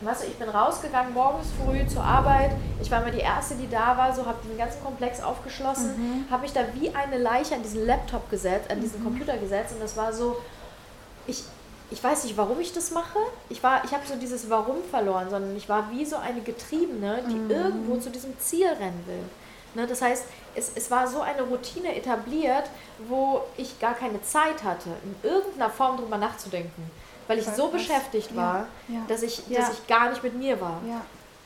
[0.00, 2.52] Weißt du, ich bin rausgegangen morgens früh zur Arbeit.
[2.80, 6.30] Ich war mal die Erste, die da war, so habe den ganzen Komplex aufgeschlossen, mhm.
[6.30, 9.06] habe mich da wie eine Leiche an diesen Laptop gesetzt, an diesen mhm.
[9.06, 10.36] Computer gesetzt und das war so,
[11.28, 11.44] ich,
[11.90, 13.18] ich weiß nicht, warum ich das mache.
[13.48, 17.34] Ich, ich habe so dieses Warum verloren, sondern ich war wie so eine Getriebene, die
[17.34, 17.50] mhm.
[17.50, 19.22] irgendwo zu diesem Ziel rennen will.
[19.74, 22.64] Ne, das heißt, es, es war so eine Routine etabliert,
[23.06, 26.90] wo ich gar keine Zeit hatte, in irgendeiner Form drüber nachzudenken
[27.28, 29.00] weil ich so beschäftigt war, ja, ja.
[29.06, 29.60] Dass, ich, ja.
[29.60, 30.80] dass ich gar nicht mit mir war.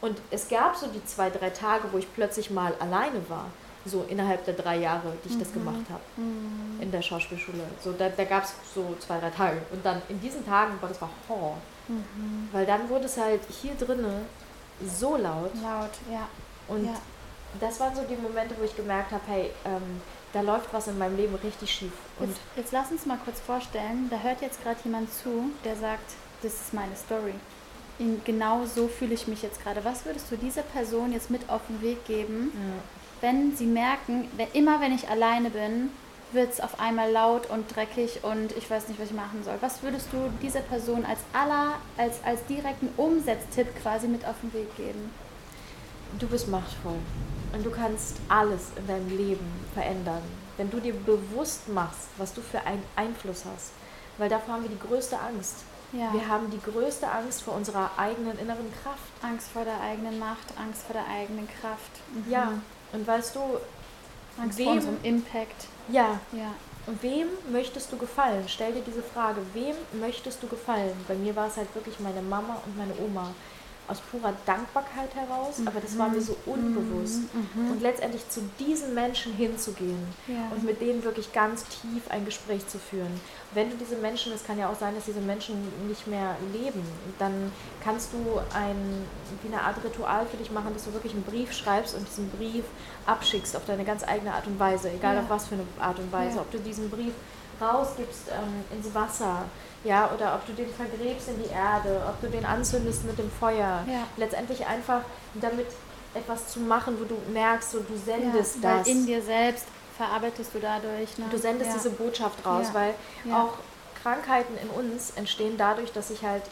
[0.01, 3.47] Und es gab so die zwei, drei Tage, wo ich plötzlich mal alleine war.
[3.85, 5.41] So innerhalb der drei Jahre, die ich mhm.
[5.41, 6.81] das gemacht habe mhm.
[6.81, 7.65] in der Schauspielschule.
[7.83, 9.63] So, da da gab es so zwei, drei Tage.
[9.73, 11.57] Und dann in diesen Tagen war das war Horror.
[11.89, 12.49] Mhm.
[12.53, 14.27] Weil dann wurde es halt hier drinnen
[14.87, 15.53] so laut.
[15.63, 16.29] Laut, ja.
[16.69, 16.89] Und
[17.61, 20.01] das waren so die Momente, wo ich gemerkt habe, hey, ähm,
[20.33, 21.93] da läuft was in meinem Leben richtig schief.
[22.19, 25.77] Und jetzt, jetzt lass uns mal kurz vorstellen, da hört jetzt gerade jemand zu, der
[25.77, 27.35] sagt, das ist meine Story.
[27.99, 29.85] In genau so fühle ich mich jetzt gerade.
[29.85, 32.83] Was würdest du dieser Person jetzt mit auf den Weg geben, ja.
[33.23, 35.91] Wenn sie merken, wenn, immer wenn ich alleine bin,
[36.33, 39.55] wird es auf einmal laut und dreckig und ich weiß nicht, was ich machen soll.
[39.61, 44.53] Was würdest du dieser Person als aller, als, als direkten Umsetztipp quasi mit auf den
[44.53, 45.11] Weg geben?
[46.19, 46.99] Du bist machtvoll.
[47.53, 50.23] Und du kannst alles in deinem Leben verändern,
[50.57, 53.73] wenn du dir bewusst machst, was du für einen Einfluss hast.
[54.17, 55.65] Weil davor haben wir die größte Angst.
[55.93, 56.11] Ja.
[56.15, 59.13] Wir haben die größte Angst vor unserer eigenen inneren Kraft.
[59.21, 62.01] Angst vor der eigenen Macht, Angst vor der eigenen Kraft.
[62.15, 62.33] Mhm.
[62.33, 62.53] Ja,
[62.93, 63.41] und weißt du,
[64.41, 65.67] Angst wem, vor unserem Impact.
[65.89, 66.21] Ja.
[66.33, 66.55] ja.
[66.87, 68.45] Und wem möchtest du gefallen?
[68.49, 70.93] Stell dir diese Frage, wem möchtest du gefallen?
[71.07, 73.33] Bei mir war es halt wirklich meine Mama und meine Oma
[73.89, 75.69] aus purer Dankbarkeit heraus, mhm.
[75.69, 77.23] aber das war mir so unbewusst.
[77.35, 77.73] Mhm.
[77.73, 80.49] Und letztendlich zu diesen Menschen hinzugehen ja.
[80.55, 83.21] und mit denen wirklich ganz tief ein Gespräch zu führen.
[83.53, 85.57] Wenn du diese Menschen, es kann ja auch sein, dass diese Menschen
[85.89, 86.83] nicht mehr leben,
[87.19, 87.53] dann
[87.85, 89.05] kannst du ein,
[89.43, 92.31] wie eine Art Ritual für dich machen, dass du wirklich einen Brief schreibst und diesen
[92.31, 92.65] Brief
[93.05, 95.23] abschickst auf deine ganz eigene Art und Weise, egal ja.
[95.23, 96.37] auf was für eine Art und Weise.
[96.37, 96.43] Ja.
[96.43, 97.13] Ob du diesen Brief
[97.63, 99.45] rausgibst ähm, ins Wasser,
[99.85, 103.31] ja, oder ob du den vergräbst in die Erde, ob du den anzündest mit dem
[103.31, 103.85] Feuer.
[103.87, 104.07] Ja.
[104.17, 105.03] Letztendlich einfach
[105.35, 105.67] damit
[106.15, 108.87] etwas zu machen, wo du merkst, so, du sendest ja, das.
[108.87, 111.19] in dir selbst verarbeitest du dadurch.
[111.19, 111.25] Ne?
[111.31, 111.77] Du sendest ja.
[111.77, 112.95] diese Botschaft raus, weil
[113.33, 113.55] auch
[114.03, 116.43] Krankheiten in uns entstehen dadurch, dass sich halt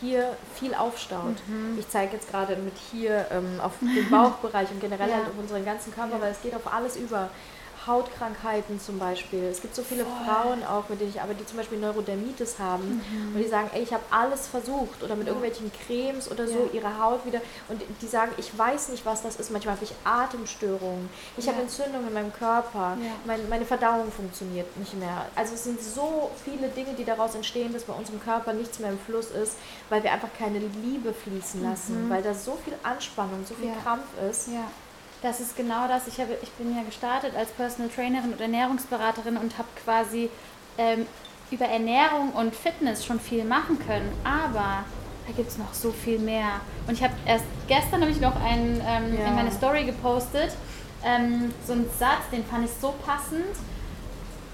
[0.00, 1.36] hier viel aufstaut.
[1.46, 1.76] Mhm.
[1.78, 5.64] Ich zeige jetzt gerade mit hier ähm, auf den Bauchbereich und generell halt auf unseren
[5.64, 7.30] ganzen Körper, weil es geht auf alles über.
[7.88, 9.44] Hautkrankheiten zum Beispiel.
[9.44, 10.12] Es gibt so viele Voll.
[10.24, 13.34] Frauen auch, mit denen ich arbeite, die zum Beispiel Neurodermitis haben mhm.
[13.34, 15.32] und die sagen, ey, ich habe alles versucht oder mit ja.
[15.32, 16.80] irgendwelchen Cremes oder so ja.
[16.80, 19.50] ihre Haut wieder und die sagen, ich weiß nicht, was das ist.
[19.50, 21.52] Manchmal habe ich Atemstörungen, ich ja.
[21.52, 25.26] habe Entzündungen in meinem Körper, mein, meine Verdauung funktioniert nicht mehr.
[25.34, 28.90] Also es sind so viele Dinge, die daraus entstehen, dass bei unserem Körper nichts mehr
[28.90, 29.56] im Fluss ist,
[29.88, 32.10] weil wir einfach keine Liebe fließen lassen, mhm.
[32.10, 34.48] weil da so viel Anspannung, so viel Krampf ist.
[35.22, 36.06] Das ist genau das.
[36.06, 40.30] Ich, habe, ich bin ja gestartet als Personal Trainerin und Ernährungsberaterin und habe quasi
[40.76, 41.06] ähm,
[41.50, 44.12] über Ernährung und Fitness schon viel machen können.
[44.22, 44.84] Aber
[45.26, 46.60] da gibt es noch so viel mehr.
[46.86, 49.26] Und ich habe erst gestern habe ich noch einen ähm, ja.
[49.26, 50.52] in meine Story gepostet.
[51.04, 53.44] Ähm, so einen Satz, den fand ich so passend.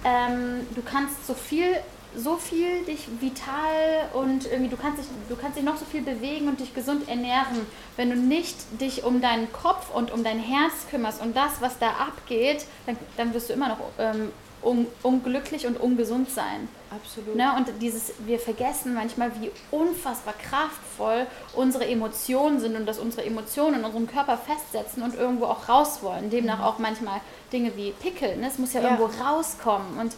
[0.04, 1.76] ähm, du kannst so viel
[2.16, 6.02] so viel dich vital und irgendwie du kannst dich du kannst dich noch so viel
[6.02, 10.38] bewegen und dich gesund ernähren, wenn du nicht dich um deinen Kopf und um dein
[10.38, 14.30] Herz kümmerst und das, was da abgeht, dann, dann wirst du immer noch ähm,
[14.62, 16.68] un unglücklich und ungesund sein.
[16.90, 17.36] Absolut.
[17.36, 17.52] Ne?
[17.56, 23.80] Und dieses, wir vergessen manchmal, wie unfassbar kraftvoll unsere Emotionen sind und dass unsere Emotionen
[23.80, 26.30] in unserem Körper festsetzen und irgendwo auch raus wollen.
[26.30, 26.64] Demnach mhm.
[26.64, 27.20] auch manchmal
[27.52, 28.36] Dinge wie Pickel.
[28.36, 28.46] Ne?
[28.48, 29.98] Es muss ja, ja, irgendwo rauskommen.
[29.98, 30.12] Und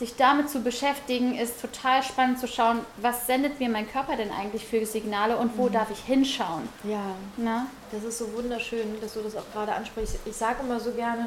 [0.00, 4.30] sich damit zu beschäftigen, ist total spannend zu schauen, was sendet mir mein Körper denn
[4.32, 5.72] eigentlich für Signale und wo mhm.
[5.72, 6.68] darf ich hinschauen.
[6.84, 7.66] Ja, Na?
[7.92, 10.16] das ist so wunderschön, dass du das auch gerade ansprichst.
[10.24, 11.26] Ich sage immer so gerne,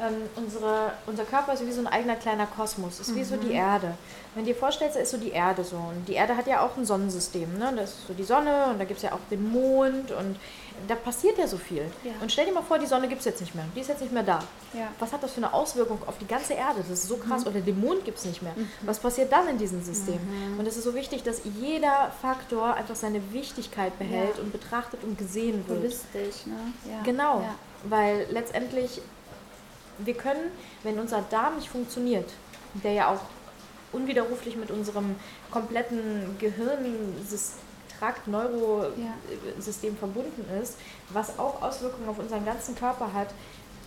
[0.00, 3.16] ähm, unsere, unser Körper ist wie so ein eigener kleiner Kosmos, ist mhm.
[3.16, 3.52] wie so die mhm.
[3.54, 3.94] Erde.
[4.34, 5.76] Wenn du dir vorstellst, da ist so die Erde so.
[5.76, 7.58] Und die Erde hat ja auch ein Sonnensystem.
[7.58, 7.72] Ne?
[7.76, 10.36] Das ist so die Sonne und da gibt es ja auch den Mond und
[10.88, 11.84] da passiert ja so viel.
[12.04, 12.12] Ja.
[12.20, 13.64] Und stell dir mal vor, die Sonne gibt es jetzt nicht mehr.
[13.74, 14.40] Die ist jetzt nicht mehr da.
[14.72, 14.88] Ja.
[14.98, 16.80] Was hat das für eine Auswirkung auf die ganze Erde?
[16.80, 17.44] Das ist so krass.
[17.44, 17.50] Mhm.
[17.50, 18.52] Oder den Mond gibt es nicht mehr.
[18.54, 18.68] Mhm.
[18.82, 20.18] Was passiert dann in diesem System?
[20.18, 20.58] Mhm.
[20.58, 24.42] Und es ist so wichtig, dass jeder Faktor einfach seine Wichtigkeit behält ja.
[24.42, 25.80] und betrachtet und gesehen wird.
[25.80, 26.72] Holistisch, ne?
[27.04, 27.44] Genau.
[27.84, 29.00] Weil letztendlich
[29.98, 30.50] wir können,
[30.82, 32.30] wenn unser Darm nicht funktioniert,
[32.74, 33.20] der ja auch
[33.92, 35.16] unwiderruflich mit unserem
[35.50, 36.86] kompletten Gehirntrakt,
[38.26, 39.98] Neurosystem ja.
[39.98, 40.76] verbunden ist,
[41.10, 43.28] was auch Auswirkungen auf unseren ganzen Körper hat.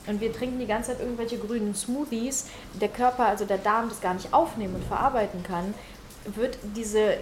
[0.07, 2.47] Und wir trinken die ganze Zeit irgendwelche grünen Smoothies,
[2.79, 5.73] der Körper, also der Darm, das gar nicht aufnehmen und verarbeiten kann,
[6.25, 7.17] wird diese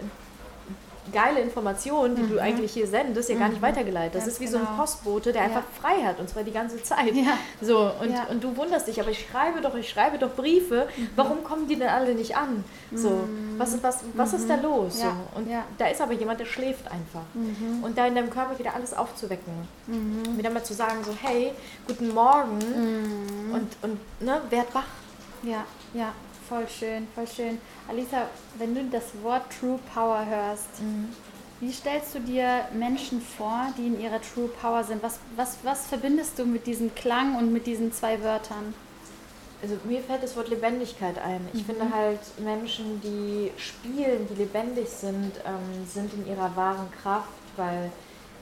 [1.11, 2.29] geile Information, die mhm.
[2.29, 3.39] du eigentlich hier sendest, ja mhm.
[3.39, 3.65] gar nicht mhm.
[3.65, 4.15] weitergeleitet.
[4.15, 4.57] Das Ganz ist wie genau.
[4.57, 4.79] so ein genau.
[4.79, 5.47] Postbote, der ja.
[5.47, 7.13] einfach frei hat und zwar die ganze Zeit.
[7.13, 7.37] Ja.
[7.61, 8.25] So, und, ja.
[8.29, 11.09] und du wunderst dich, aber ich schreibe doch, ich schreibe doch Briefe, mhm.
[11.15, 12.63] warum kommen die denn alle nicht an?
[12.93, 13.55] So, mhm.
[13.57, 14.63] was, was, was ist da mhm.
[14.63, 14.99] los?
[14.99, 17.23] So, und da ist aber jemand, der schläft einfach.
[17.81, 19.53] Und da in deinem Körper wieder alles aufzuwecken.
[20.37, 21.51] Wieder mal zu sagen, so, hey,
[21.87, 22.59] guten Morgen
[23.51, 24.85] und, und ne, werd wach.
[25.43, 26.13] Ja, ja.
[26.47, 27.57] Voll schön, voll schön.
[27.87, 28.27] Alisa,
[28.57, 31.09] wenn du das Wort True Power hörst, mhm.
[31.59, 35.01] wie stellst du dir Menschen vor, die in ihrer True Power sind?
[35.01, 38.73] Was, was, was verbindest du mit diesem Klang und mit diesen zwei Wörtern?
[39.61, 41.47] Also mir fällt das Wort Lebendigkeit ein.
[41.53, 41.65] Ich mhm.
[41.65, 47.89] finde halt Menschen, die spielen, die lebendig sind, ähm, sind in ihrer wahren Kraft, weil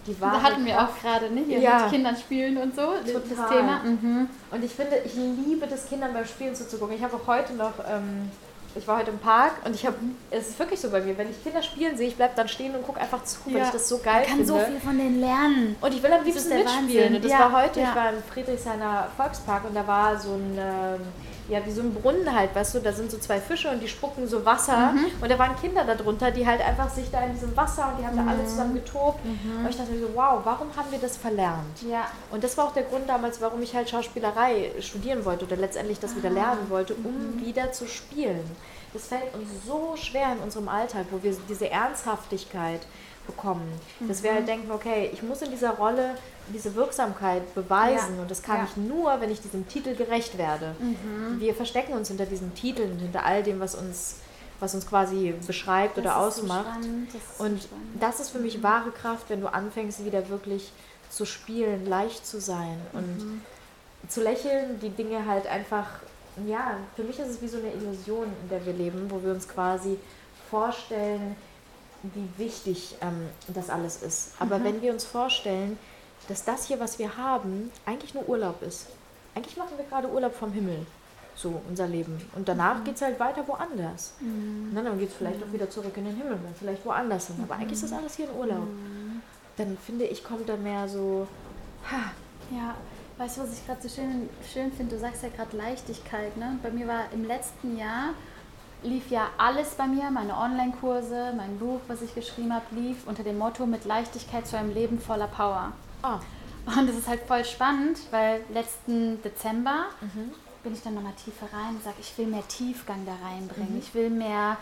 [0.07, 0.37] die Wahrheit.
[0.37, 1.43] Da hatten wir auch gerade, ne?
[1.45, 1.83] Hier ja.
[1.83, 3.13] mit Kindern spielen und so, Total.
[3.13, 3.79] das Thema.
[3.83, 4.29] Mhm.
[4.49, 6.95] Und ich finde, ich liebe das Kindern beim Spielen zuzugucken.
[6.95, 8.31] Ich habe auch heute noch, ähm,
[8.75, 9.97] ich war heute im Park und ich habe,
[10.31, 12.73] es ist wirklich so bei mir, wenn ich Kinder spielen sehe, ich bleibe dann stehen
[12.75, 13.55] und gucke einfach zu, ja.
[13.55, 14.43] weil ich das so geil finde.
[14.43, 14.65] Man kann finde.
[14.65, 15.75] so viel von denen lernen.
[15.81, 17.15] Und ich will am liebsten mitspielen.
[17.15, 17.39] Und das ja.
[17.39, 20.57] war heute, ich war im Friedrichshainer Volkspark und da war so ein...
[20.57, 21.01] Ähm,
[21.51, 23.87] ja, wie so ein Brunnen halt, weißt du, da sind so zwei Fische und die
[23.89, 25.07] spucken so Wasser mhm.
[25.19, 28.07] und da waren Kinder darunter, die halt einfach sich da in diesem Wasser und die
[28.07, 28.25] haben mhm.
[28.25, 29.65] da alle zusammen getobt mhm.
[29.65, 31.81] und ich dachte mir so, wow, warum haben wir das verlernt?
[31.89, 32.07] Ja.
[32.31, 35.99] Und das war auch der Grund damals, warum ich halt Schauspielerei studieren wollte oder letztendlich
[35.99, 36.33] das wieder ah.
[36.33, 37.45] lernen wollte, um mhm.
[37.45, 38.49] wieder zu spielen.
[38.93, 42.81] Das fällt uns so schwer in unserem Alltag, wo wir diese Ernsthaftigkeit
[43.27, 43.67] bekommen,
[43.99, 44.47] dass wir halt mhm.
[44.47, 46.15] denken, okay, ich muss in dieser Rolle
[46.51, 48.21] diese Wirksamkeit beweisen ja.
[48.21, 48.67] und das kann ja.
[48.69, 50.75] ich nur, wenn ich diesem Titel gerecht werde.
[50.79, 51.39] Mhm.
[51.39, 54.17] Wir verstecken uns hinter diesen Titeln, hinter all dem, was uns,
[54.59, 56.83] was uns quasi beschreibt das oder ausmacht.
[56.83, 57.85] So das und spannend.
[57.99, 58.63] das ist für mich mhm.
[58.63, 60.71] wahre Kraft, wenn du anfängst, wieder wirklich
[61.09, 63.41] zu spielen, leicht zu sein und mhm.
[64.07, 65.87] zu lächeln, die Dinge halt einfach,
[66.47, 69.31] ja, für mich ist es wie so eine Illusion, in der wir leben, wo wir
[69.31, 69.97] uns quasi
[70.49, 71.35] vorstellen,
[72.03, 74.31] wie wichtig ähm, das alles ist.
[74.39, 74.63] Aber mhm.
[74.63, 75.77] wenn wir uns vorstellen,
[76.27, 78.87] dass das hier, was wir haben, eigentlich nur Urlaub ist.
[79.35, 80.85] Eigentlich machen wir gerade Urlaub vom Himmel,
[81.35, 82.21] so unser Leben.
[82.35, 82.83] Und danach mhm.
[82.83, 84.13] geht es halt weiter woanders.
[84.19, 84.71] Mhm.
[84.75, 85.49] dann geht es vielleicht mhm.
[85.49, 87.37] auch wieder zurück in den Himmel, dann vielleicht woanders hin.
[87.43, 87.97] Aber eigentlich ist das mhm.
[87.97, 88.65] alles hier in Urlaub.
[88.65, 89.21] Mhm.
[89.57, 91.27] Dann finde ich, kommt da mehr so.
[91.91, 92.11] Ha.
[92.51, 92.75] Ja,
[93.17, 94.95] weißt du, was ich gerade so schön, schön finde?
[94.95, 96.35] Du sagst ja gerade Leichtigkeit.
[96.35, 96.59] Ne?
[96.61, 98.13] Bei mir war im letzten Jahr
[98.83, 103.23] lief ja alles bei mir, meine Online-Kurse, mein Buch, was ich geschrieben habe, lief unter
[103.23, 105.73] dem Motto mit Leichtigkeit zu einem Leben voller Power.
[106.03, 106.19] Oh.
[106.65, 110.31] Und das ist halt voll spannend, weil letzten Dezember mhm.
[110.63, 113.73] bin ich dann nochmal tiefer rein und sage, ich will mehr Tiefgang da reinbringen.
[113.73, 113.79] Mhm.
[113.79, 114.57] Ich will mehr,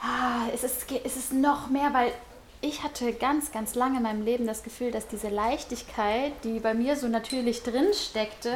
[0.00, 2.12] ah, es, ist, es ist noch mehr, weil
[2.60, 6.74] ich hatte ganz, ganz lange in meinem Leben das Gefühl, dass diese Leichtigkeit, die bei
[6.74, 8.52] mir so natürlich drin steckte,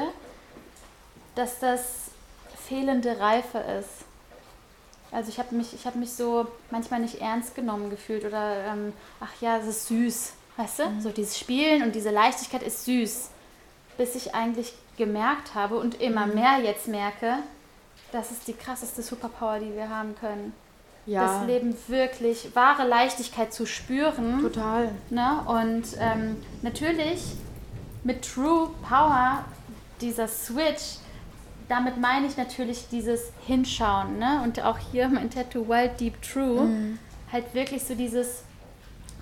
[1.34, 2.10] dass das
[2.66, 4.04] fehlende Reife ist.
[5.12, 9.32] Also ich habe mich, hab mich so manchmal nicht ernst genommen gefühlt oder ähm, ach
[9.40, 10.32] ja, es ist süß.
[10.60, 10.88] Weißt du?
[10.88, 11.00] Mhm.
[11.00, 13.30] So dieses Spielen und diese Leichtigkeit ist süß.
[13.96, 16.34] Bis ich eigentlich gemerkt habe und immer mhm.
[16.34, 17.36] mehr jetzt merke,
[18.12, 20.52] das ist die krasseste Superpower, die wir haben können.
[21.06, 21.24] Ja.
[21.24, 24.42] Das Leben wirklich, wahre Leichtigkeit zu spüren.
[24.42, 24.90] Total.
[25.08, 25.40] Ne?
[25.46, 27.22] Und ähm, natürlich
[28.04, 29.44] mit True Power,
[30.02, 30.98] dieser Switch,
[31.68, 34.40] damit meine ich natürlich dieses Hinschauen, ne?
[34.42, 36.98] Und auch hier mein Tattoo Wild Deep True, mhm.
[37.30, 38.42] halt wirklich so dieses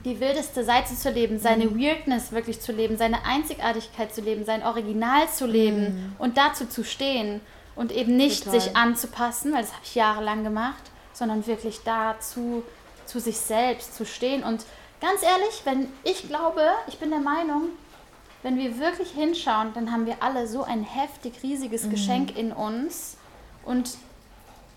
[0.09, 1.81] die wildeste Seite zu leben, seine mhm.
[1.81, 6.17] Weirdness wirklich zu leben, seine Einzigartigkeit zu leben, sein Original zu leben mhm.
[6.19, 7.41] und dazu zu stehen
[7.77, 8.61] und eben nicht Total.
[8.61, 12.63] sich anzupassen, weil das habe ich jahrelang gemacht, sondern wirklich dazu
[13.07, 14.65] zu sich selbst zu stehen und
[15.01, 17.69] ganz ehrlich, wenn ich glaube, ich bin der Meinung,
[18.43, 21.91] wenn wir wirklich hinschauen, dann haben wir alle so ein heftig riesiges mhm.
[21.91, 23.17] Geschenk in uns
[23.65, 23.97] und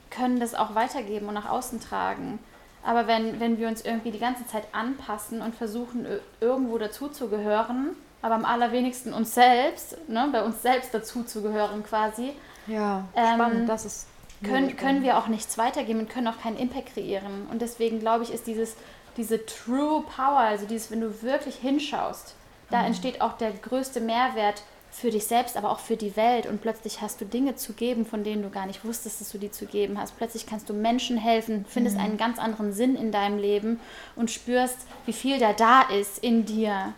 [0.09, 2.39] können das auch weitergeben und nach außen tragen.
[2.83, 6.05] Aber wenn, wenn wir uns irgendwie die ganze Zeit anpassen und versuchen,
[6.39, 12.33] irgendwo dazuzugehören, aber am allerwenigsten uns selbst, ne, bei uns selbst dazuzugehören quasi,
[12.67, 14.07] ja, ähm, spannend, das ist
[14.43, 17.47] können, können wir auch nichts weitergeben und können auch keinen Impact kreieren.
[17.51, 18.75] Und deswegen glaube ich, ist dieses,
[19.17, 22.35] diese True Power, also dieses, wenn du wirklich hinschaust,
[22.69, 22.87] da mhm.
[22.87, 26.45] entsteht auch der größte Mehrwert für dich selbst, aber auch für die Welt.
[26.45, 29.37] Und plötzlich hast du Dinge zu geben, von denen du gar nicht wusstest, dass du
[29.37, 30.17] die zu geben hast.
[30.17, 32.03] Plötzlich kannst du Menschen helfen, findest mhm.
[32.03, 33.79] einen ganz anderen Sinn in deinem Leben
[34.15, 36.93] und spürst, wie viel da da ist in dir.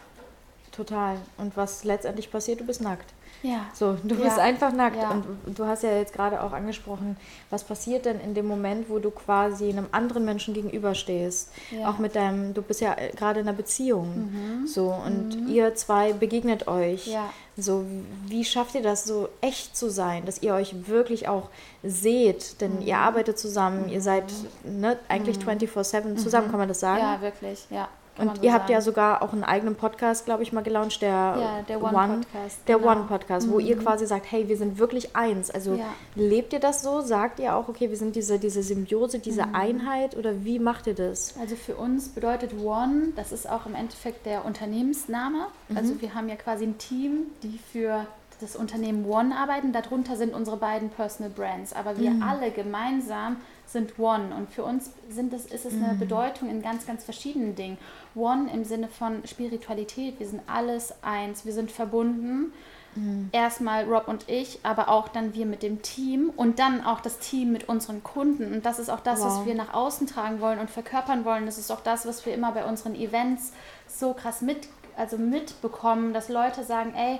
[0.72, 1.18] Total.
[1.38, 3.14] Und was letztendlich passiert, du bist nackt.
[3.44, 3.66] Ja.
[3.74, 4.44] So, du bist ja.
[4.44, 4.96] einfach nackt.
[4.96, 5.12] Ja.
[5.12, 7.18] Und du hast ja jetzt gerade auch angesprochen,
[7.50, 11.52] was passiert denn in dem Moment, wo du quasi einem anderen Menschen gegenüberstehst?
[11.72, 11.90] Ja.
[11.90, 14.32] Auch mit deinem, du bist ja äh, gerade in einer Beziehung.
[14.32, 14.68] Mhm.
[14.68, 15.48] So, und mhm.
[15.50, 17.08] ihr zwei begegnet euch.
[17.08, 17.30] Ja.
[17.58, 17.86] So,
[18.26, 21.50] wie schafft ihr das, so echt zu sein, dass ihr euch wirklich auch
[21.84, 22.62] seht?
[22.62, 22.82] Denn mhm.
[22.84, 24.24] ihr arbeitet zusammen, ihr seid
[24.64, 26.18] ne, eigentlich 24-7 mhm.
[26.18, 27.02] zusammen, kann man das sagen?
[27.02, 27.90] Ja, wirklich, ja.
[28.18, 28.74] Und so ihr habt sagen.
[28.74, 32.18] ja sogar auch einen eigenen Podcast, glaube ich, mal gelauncht, der, ja, der One, One
[32.18, 32.60] Podcast.
[32.68, 32.92] Der genau.
[32.92, 33.66] One Podcast, wo mhm.
[33.66, 35.50] ihr quasi sagt, hey, wir sind wirklich eins.
[35.50, 35.86] Also ja.
[36.16, 37.02] lebt ihr das so?
[37.02, 39.56] Sagt ihr auch, okay, wir sind diese, diese Symbiose, diese mhm.
[39.56, 41.36] Einheit oder wie macht ihr das?
[41.40, 45.48] Also für uns bedeutet One, das ist auch im Endeffekt der Unternehmensname.
[45.70, 45.78] Mhm.
[45.78, 48.06] Also wir haben ja quasi ein Team, die für
[48.42, 49.72] das Unternehmen One arbeiten.
[49.72, 51.74] Darunter sind unsere beiden Personal Brands.
[51.74, 52.24] Aber wir mhm.
[52.24, 54.36] alle gemeinsam sind One.
[54.36, 56.00] Und für uns sind es, ist es eine mhm.
[56.00, 57.78] Bedeutung in ganz, ganz verschiedenen Dingen.
[58.16, 60.20] One im Sinne von Spiritualität.
[60.20, 61.46] Wir sind alles eins.
[61.46, 62.54] Wir sind verbunden.
[62.96, 63.30] Mhm.
[63.32, 67.20] Erstmal Rob und ich, aber auch dann wir mit dem Team und dann auch das
[67.20, 68.54] Team mit unseren Kunden.
[68.54, 69.26] Und das ist auch das, wow.
[69.26, 71.46] was wir nach außen tragen wollen und verkörpern wollen.
[71.46, 73.54] Das ist auch das, was wir immer bei unseren Events
[73.88, 77.20] so krass mit, also mitbekommen, dass Leute sagen, ey,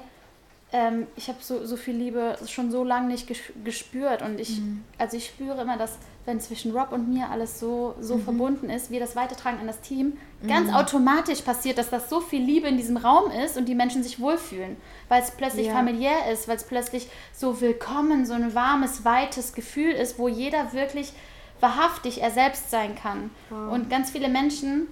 [0.74, 3.32] ähm, ich habe so, so viel Liebe schon so lange nicht
[3.64, 4.24] gespürt.
[4.24, 4.84] Und ich, mhm.
[4.98, 8.24] also ich spüre immer, dass wenn zwischen Rob und mir alles so, so mhm.
[8.24, 10.48] verbunden ist, wir das weitertragen an das Team, mhm.
[10.48, 14.02] ganz automatisch passiert, dass das so viel Liebe in diesem Raum ist und die Menschen
[14.02, 14.76] sich wohlfühlen,
[15.10, 15.74] weil es plötzlich ja.
[15.74, 20.74] familiär ist, weil es plötzlich so willkommen, so ein warmes, weites Gefühl ist, wo jeder
[20.74, 21.14] wirklich
[21.60, 23.30] wahrhaftig er selbst sein kann.
[23.50, 23.74] Wow.
[23.74, 24.88] Und ganz viele Menschen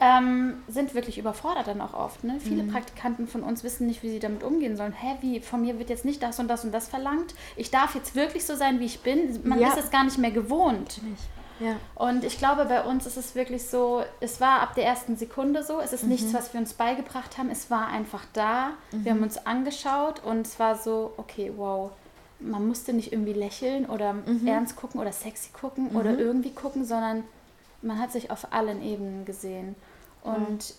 [0.00, 2.22] ähm, sind wirklich überfordert dann auch oft.
[2.24, 2.38] Ne?
[2.40, 2.72] Viele mhm.
[2.72, 4.92] Praktikanten von uns wissen nicht, wie sie damit umgehen sollen.
[4.92, 7.34] Hä, wie, von mir wird jetzt nicht das und das und das verlangt.
[7.56, 9.40] Ich darf jetzt wirklich so sein, wie ich bin.
[9.44, 9.68] Man ja.
[9.68, 11.00] ist es gar nicht mehr gewohnt.
[11.60, 11.76] Ja.
[11.94, 15.62] Und ich glaube, bei uns ist es wirklich so, es war ab der ersten Sekunde
[15.62, 15.80] so.
[15.80, 16.10] Es ist mhm.
[16.10, 17.48] nichts, was wir uns beigebracht haben.
[17.50, 18.70] Es war einfach da.
[18.92, 19.04] Mhm.
[19.04, 21.90] Wir haben uns angeschaut und es war so, okay, wow.
[22.38, 24.46] Man musste nicht irgendwie lächeln oder mhm.
[24.46, 26.18] ernst gucken oder sexy gucken oder mhm.
[26.18, 27.24] irgendwie gucken, sondern
[27.82, 29.74] man hat sich auf allen Ebenen gesehen.
[30.22, 30.74] Und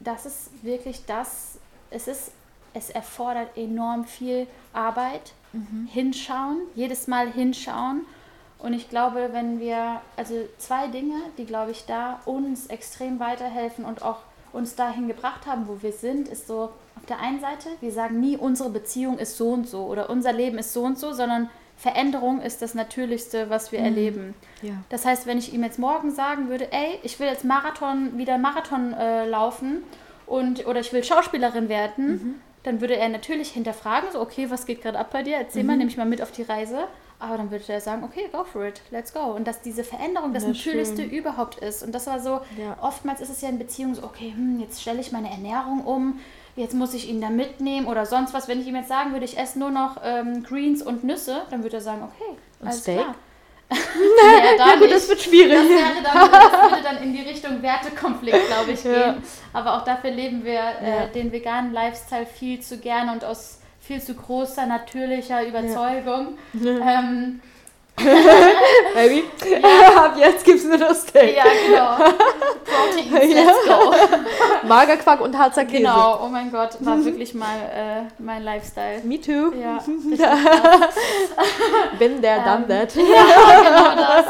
[0.00, 1.58] das ist wirklich das,
[1.90, 2.32] es ist,
[2.74, 5.88] es erfordert enorm viel Arbeit, mhm.
[5.90, 8.04] hinschauen, jedes Mal hinschauen.
[8.58, 13.84] Und ich glaube, wenn wir, also zwei Dinge, die, glaube ich, da uns extrem weiterhelfen
[13.84, 14.18] und auch
[14.52, 18.20] uns dahin gebracht haben, wo wir sind, ist so, auf der einen Seite, wir sagen
[18.20, 21.50] nie, unsere Beziehung ist so und so oder unser Leben ist so und so, sondern
[21.76, 23.84] Veränderung ist das Natürlichste, was wir mhm.
[23.84, 24.34] erleben.
[24.62, 24.74] Ja.
[24.88, 28.38] Das heißt, wenn ich ihm jetzt morgen sagen würde, ey, ich will jetzt Marathon, wieder
[28.38, 29.82] Marathon äh, laufen
[30.26, 32.34] und, oder ich will Schauspielerin werden, mhm.
[32.62, 35.36] dann würde er natürlich hinterfragen, so, okay, was geht gerade ab bei dir?
[35.36, 35.66] Erzähl mhm.
[35.68, 36.88] mal, nehme ich mal mit auf die Reise.
[37.18, 39.20] Aber dann würde er sagen, okay, go for it, let's go.
[39.20, 41.10] Und dass diese Veränderung das, das Natürlichste schön.
[41.10, 41.82] überhaupt ist.
[41.82, 42.76] Und das war so, ja.
[42.82, 46.20] oftmals ist es ja in Beziehungen so, okay, hm, jetzt stelle ich meine Ernährung um,
[46.56, 48.48] jetzt muss ich ihn da mitnehmen oder sonst was.
[48.48, 51.62] Wenn ich ihm jetzt sagen würde, ich esse nur noch ähm, Greens und Nüsse, dann
[51.62, 52.98] würde er sagen, okay, und alles Steak?
[52.98, 53.14] klar.
[53.68, 55.54] nee, ja, gut, das wird schwierig.
[55.54, 59.12] Das, wäre dann, das würde dann in die Richtung Wertekonflikt, glaube ich, ja.
[59.12, 59.22] gehen.
[59.52, 61.06] Aber auch dafür leben wir äh, ja.
[61.06, 66.38] den veganen Lifestyle viel zu gerne und aus viel zu großer natürlicher Überzeugung.
[66.54, 67.40] Ähm,
[68.94, 70.04] Baby, ja.
[70.04, 71.36] ab jetzt gibt es nur das Steak.
[71.36, 71.96] Ja, genau.
[72.64, 74.68] Proteins, let's go.
[74.68, 75.78] Magerquark und Harzer Käse.
[75.78, 79.00] Genau, oh mein Gott, war wirklich mal äh, mein Lifestyle.
[79.02, 79.52] Me too.
[79.54, 79.78] Ja,
[81.98, 82.94] Bin there, done ähm, that.
[82.94, 84.26] Ja, genau das.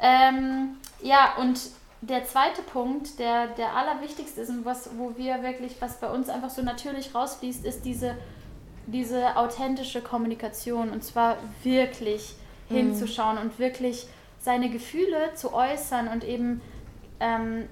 [0.00, 1.58] Ähm, ja, und
[2.00, 6.28] der zweite Punkt, der, der allerwichtigste ist und was, wo wir wirklich, was bei uns
[6.28, 8.16] einfach so natürlich rausfließt, ist diese
[8.88, 12.34] diese authentische Kommunikation und zwar wirklich
[12.68, 12.76] mhm.
[12.76, 14.06] hinzuschauen und wirklich
[14.40, 16.60] seine Gefühle zu äußern und eben
[17.20, 17.68] ähm,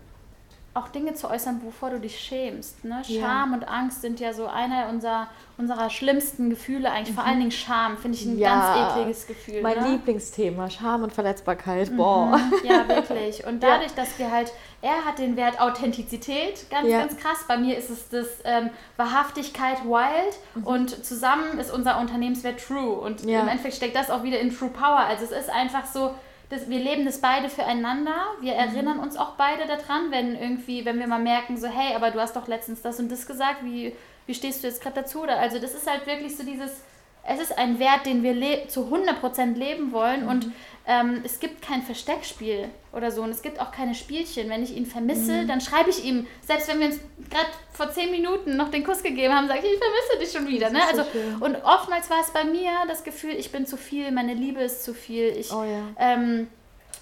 [0.76, 2.84] auch Dinge zu äußern, wovor du dich schämst.
[2.84, 3.02] Ne?
[3.04, 3.56] Scham ja.
[3.56, 7.14] und Angst sind ja so einer unserer, unserer schlimmsten Gefühle, eigentlich mhm.
[7.14, 9.62] vor allen Dingen Scham, finde ich ein ja, ganz ekliges Gefühl.
[9.62, 9.88] Mein ne?
[9.92, 11.90] Lieblingsthema, Scham und Verletzbarkeit.
[11.90, 11.96] Mhm.
[11.96, 12.40] Boah.
[12.62, 13.46] Ja, wirklich.
[13.46, 13.96] Und dadurch, ja.
[13.96, 14.52] dass wir halt,
[14.82, 17.44] er hat den Wert Authentizität, ganz, ganz krass.
[17.48, 20.64] Bei mir ist es das ähm, Wahrhaftigkeit wild mhm.
[20.64, 22.92] und zusammen ist unser Unternehmenswert true.
[22.92, 24.98] Und im Endeffekt steckt das auch wieder in True Power.
[24.98, 26.14] Also es ist einfach so,
[26.48, 28.14] das, wir leben das beide füreinander.
[28.40, 28.58] Wir mhm.
[28.58, 32.20] erinnern uns auch beide daran, wenn irgendwie, wenn wir mal merken, so, hey, aber du
[32.20, 33.94] hast doch letztens das und das gesagt, wie,
[34.26, 35.22] wie stehst du jetzt gerade dazu?
[35.22, 36.82] also das ist halt wirklich so dieses,
[37.28, 40.28] es ist ein Wert, den wir zu 100% leben wollen mhm.
[40.28, 40.52] und
[40.86, 44.48] ähm, es gibt kein Versteckspiel oder so und es gibt auch keine Spielchen.
[44.48, 45.48] Wenn ich ihn vermisse, mhm.
[45.48, 49.02] dann schreibe ich ihm, selbst wenn wir uns gerade vor 10 Minuten noch den Kuss
[49.02, 50.70] gegeben haben, sage ich, ich vermisse dich schon wieder.
[50.70, 50.80] Ne?
[50.86, 54.34] Also, so und oftmals war es bei mir das Gefühl, ich bin zu viel, meine
[54.34, 55.82] Liebe ist zu viel, ich, oh, ja.
[55.98, 56.46] ähm,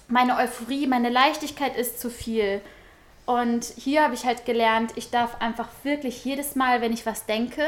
[0.07, 2.61] meine Euphorie, meine Leichtigkeit ist zu viel.
[3.25, 7.25] Und hier habe ich halt gelernt, ich darf einfach wirklich jedes Mal, wenn ich was
[7.25, 7.63] denke,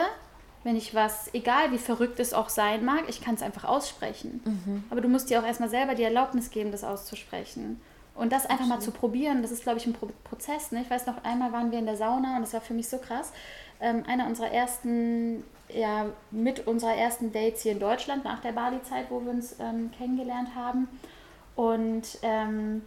[0.64, 4.42] wenn ich was, egal wie verrückt es auch sein mag, ich kann es einfach aussprechen.
[4.44, 4.84] Mhm.
[4.90, 7.80] Aber du musst dir auch erstmal selber die Erlaubnis geben, das auszusprechen.
[8.16, 10.72] Und das einfach mal zu probieren, das ist, glaube ich, ein Pro Prozess.
[10.72, 10.82] Ne?
[10.82, 12.98] Ich weiß noch, einmal waren wir in der Sauna und das war für mich so
[12.98, 13.32] krass.
[13.80, 19.06] Ähm, einer unserer ersten, ja, mit unserer ersten Dates hier in Deutschland, nach der Bali-Zeit,
[19.10, 20.88] wo wir uns ähm, kennengelernt haben.
[21.56, 22.82] Und ähm,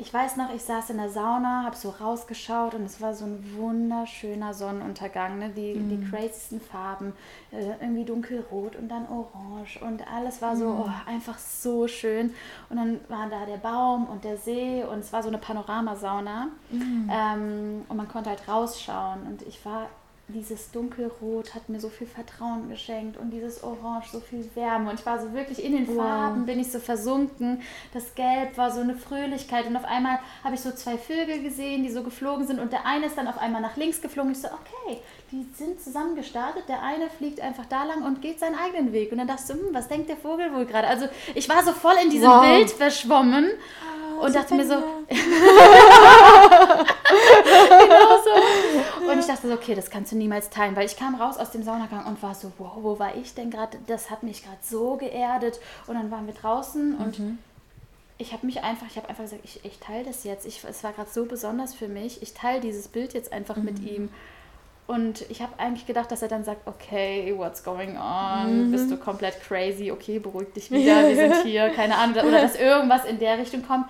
[0.00, 3.24] ich weiß noch, ich saß in der Sauna, habe so rausgeschaut und es war so
[3.24, 5.40] ein wunderschöner Sonnenuntergang.
[5.40, 5.50] Ne?
[5.50, 5.88] Die, mm.
[5.88, 6.10] die mhm.
[6.10, 7.12] crazysten Farben,
[7.50, 10.80] äh, irgendwie dunkelrot und dann orange und alles war so mm.
[10.82, 12.32] oh, einfach so schön.
[12.70, 16.46] Und dann war da der Baum und der See und es war so eine Panoramasauna
[16.70, 17.10] mm.
[17.10, 19.26] ähm, und man konnte halt rausschauen.
[19.26, 19.88] Und ich war
[20.28, 24.90] dieses Dunkelrot hat mir so viel Vertrauen geschenkt und dieses Orange so viel Wärme.
[24.90, 25.96] Und ich war so wirklich in den wow.
[25.96, 27.62] Farben, bin ich so versunken.
[27.94, 29.66] Das Gelb war so eine Fröhlichkeit.
[29.66, 32.60] Und auf einmal habe ich so zwei Vögel gesehen, die so geflogen sind.
[32.60, 34.32] Und der eine ist dann auf einmal nach links geflogen.
[34.32, 35.00] Ich so, okay,
[35.32, 36.64] die sind zusammen gestartet.
[36.68, 39.12] Der eine fliegt einfach da lang und geht seinen eigenen Weg.
[39.12, 40.88] Und dann dachte ich so, hm, was denkt der Vogel wohl gerade?
[40.88, 42.44] Also ich war so voll in diesem wow.
[42.44, 43.48] Bild verschwommen
[44.20, 44.74] und dachte mir so.
[45.08, 45.22] genau
[48.24, 48.30] so.
[49.10, 51.50] Und ich dachte so, okay, das kannst du niemals teilen, weil ich kam raus aus
[51.50, 53.78] dem Saunagang und war so, wow, wo war ich denn gerade?
[53.86, 55.60] Das hat mich gerade so geerdet.
[55.86, 57.38] Und dann waren wir draußen und mhm.
[58.18, 60.46] ich habe mich einfach, ich habe einfach gesagt, ich, ich teile das jetzt.
[60.46, 62.22] Ich, es war gerade so besonders für mich.
[62.22, 63.64] Ich teile dieses Bild jetzt einfach mhm.
[63.64, 64.08] mit ihm.
[64.88, 68.68] Und ich habe eigentlich gedacht, dass er dann sagt, okay, what's going on?
[68.68, 68.72] Mhm.
[68.72, 69.92] Bist du komplett crazy?
[69.92, 72.24] Okay, beruhig dich wieder, wir sind hier, keine Ahnung.
[72.24, 73.84] Oder dass irgendwas in der Richtung kommt.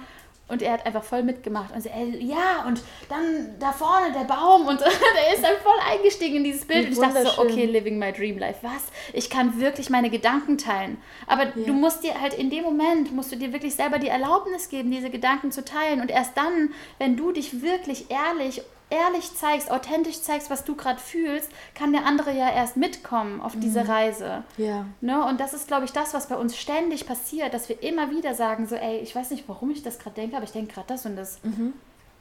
[0.49, 1.75] Und er hat einfach voll mitgemacht.
[1.75, 4.67] Und so, ey, ja, und dann da vorne der Baum.
[4.67, 6.87] Und er ist dann voll eingestiegen in dieses Bild.
[6.87, 8.61] Und ich dachte so, okay, living my dream life.
[8.63, 8.85] Was?
[9.13, 10.97] Ich kann wirklich meine Gedanken teilen.
[11.27, 11.67] Aber ja.
[11.67, 14.91] du musst dir halt in dem Moment, musst du dir wirklich selber die Erlaubnis geben,
[14.91, 16.01] diese Gedanken zu teilen.
[16.01, 20.99] Und erst dann, wenn du dich wirklich ehrlich ehrlich zeigst, authentisch zeigst, was du gerade
[20.99, 23.91] fühlst, kann der andere ja erst mitkommen auf diese mhm.
[23.91, 24.43] Reise.
[24.57, 24.86] Ja.
[25.01, 25.24] Ne?
[25.24, 28.34] Und das ist, glaube ich, das, was bei uns ständig passiert, dass wir immer wieder
[28.34, 30.89] sagen, so, ey, ich weiß nicht, warum ich das gerade denke, aber ich denke gerade
[30.89, 31.43] das und das.
[31.43, 31.74] Mhm.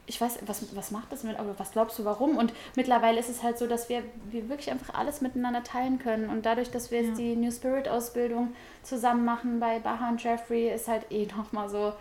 [0.10, 2.38] Ich weiß, was, was macht das mit, aber was glaubst du, warum?
[2.38, 6.30] Und mittlerweile ist es halt so, dass wir, wir wirklich einfach alles miteinander teilen können.
[6.30, 7.26] Und dadurch, dass wir jetzt ja.
[7.26, 8.54] die New Spirit Ausbildung
[8.84, 11.92] zusammen machen bei Baha und Jeffrey, ist halt eh nochmal so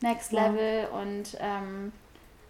[0.00, 0.98] Next Level ja.
[1.00, 1.92] und ähm,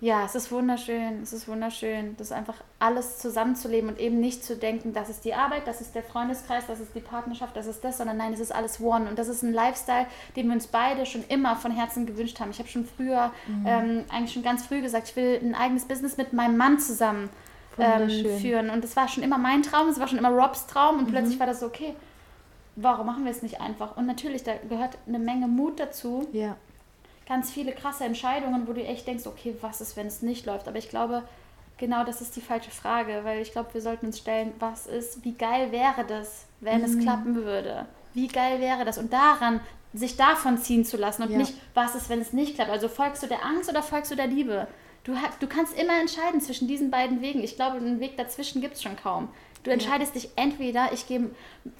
[0.01, 4.55] ja, es ist wunderschön, es ist wunderschön, das einfach alles zusammenzuleben und eben nicht zu
[4.55, 7.83] denken, das ist die Arbeit, das ist der Freundeskreis, das ist die Partnerschaft, das ist
[7.83, 10.67] das, sondern nein, es ist alles One und das ist ein Lifestyle, den wir uns
[10.67, 12.51] beide schon immer von Herzen gewünscht haben.
[12.51, 13.67] Ich habe schon früher, mhm.
[13.67, 17.31] ähm, eigentlich schon ganz früh gesagt, ich will ein eigenes Business mit meinem Mann zusammen
[17.79, 20.99] ähm, führen und das war schon immer mein Traum, es war schon immer Robs Traum
[20.99, 21.13] und mhm.
[21.13, 21.95] plötzlich war das so, okay,
[22.75, 23.97] warum machen wir es nicht einfach?
[23.97, 26.29] Und natürlich, da gehört eine Menge Mut dazu.
[26.33, 26.57] Ja
[27.27, 30.69] ganz viele krasse Entscheidungen, wo du echt denkst, okay, was ist, wenn es nicht läuft?
[30.69, 31.23] Aber ich glaube,
[31.79, 35.25] genau das ist die falsche Frage, weil ich glaube, wir sollten uns stellen, was ist,
[35.25, 36.85] wie geil wäre das, wenn mhm.
[36.85, 37.87] es klappen würde?
[38.15, 38.99] Wie geil wäre das?
[38.99, 39.61] Und daran,
[39.93, 41.39] sich davon ziehen zu lassen und ja.
[41.39, 42.71] nicht, was ist, wenn es nicht klappt?
[42.71, 44.67] Also folgst du der Angst oder folgst du der Liebe?
[45.05, 47.43] Du, du kannst immer entscheiden zwischen diesen beiden Wegen.
[47.43, 49.29] Ich glaube, einen Weg dazwischen gibt es schon kaum.
[49.67, 50.21] Du entscheidest ja.
[50.21, 51.29] dich entweder, ich gehe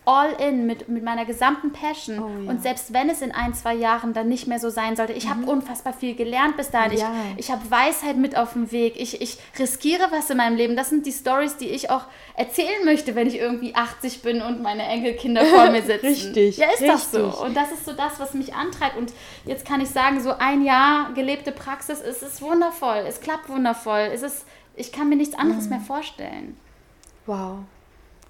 [0.05, 2.51] all in mit, mit meiner gesamten Passion oh, ja.
[2.51, 5.27] und selbst wenn es in ein, zwei Jahren dann nicht mehr so sein sollte, ich
[5.27, 5.31] mhm.
[5.31, 6.99] habe unfassbar viel gelernt bis dahin.
[6.99, 7.15] Ja.
[7.37, 8.95] Ich, ich habe Weisheit mit auf dem Weg.
[8.97, 10.75] Ich, ich riskiere was in meinem Leben.
[10.75, 14.63] Das sind die Stories, die ich auch erzählen möchte, wenn ich irgendwie 80 bin und
[14.63, 16.07] meine Enkelkinder vor mir sitzen.
[16.07, 16.57] richtig.
[16.57, 16.91] Ja, ist richtig.
[16.91, 17.45] das so.
[17.45, 18.97] Und das ist so das, was mich antreibt.
[18.97, 19.13] Und
[19.45, 23.05] jetzt kann ich sagen, so ein Jahr gelebte Praxis, es ist wundervoll.
[23.07, 24.11] Es klappt wundervoll.
[24.13, 25.71] Es ist, ich kann mir nichts anderes mhm.
[25.71, 26.57] mehr vorstellen.
[27.27, 27.59] Wow.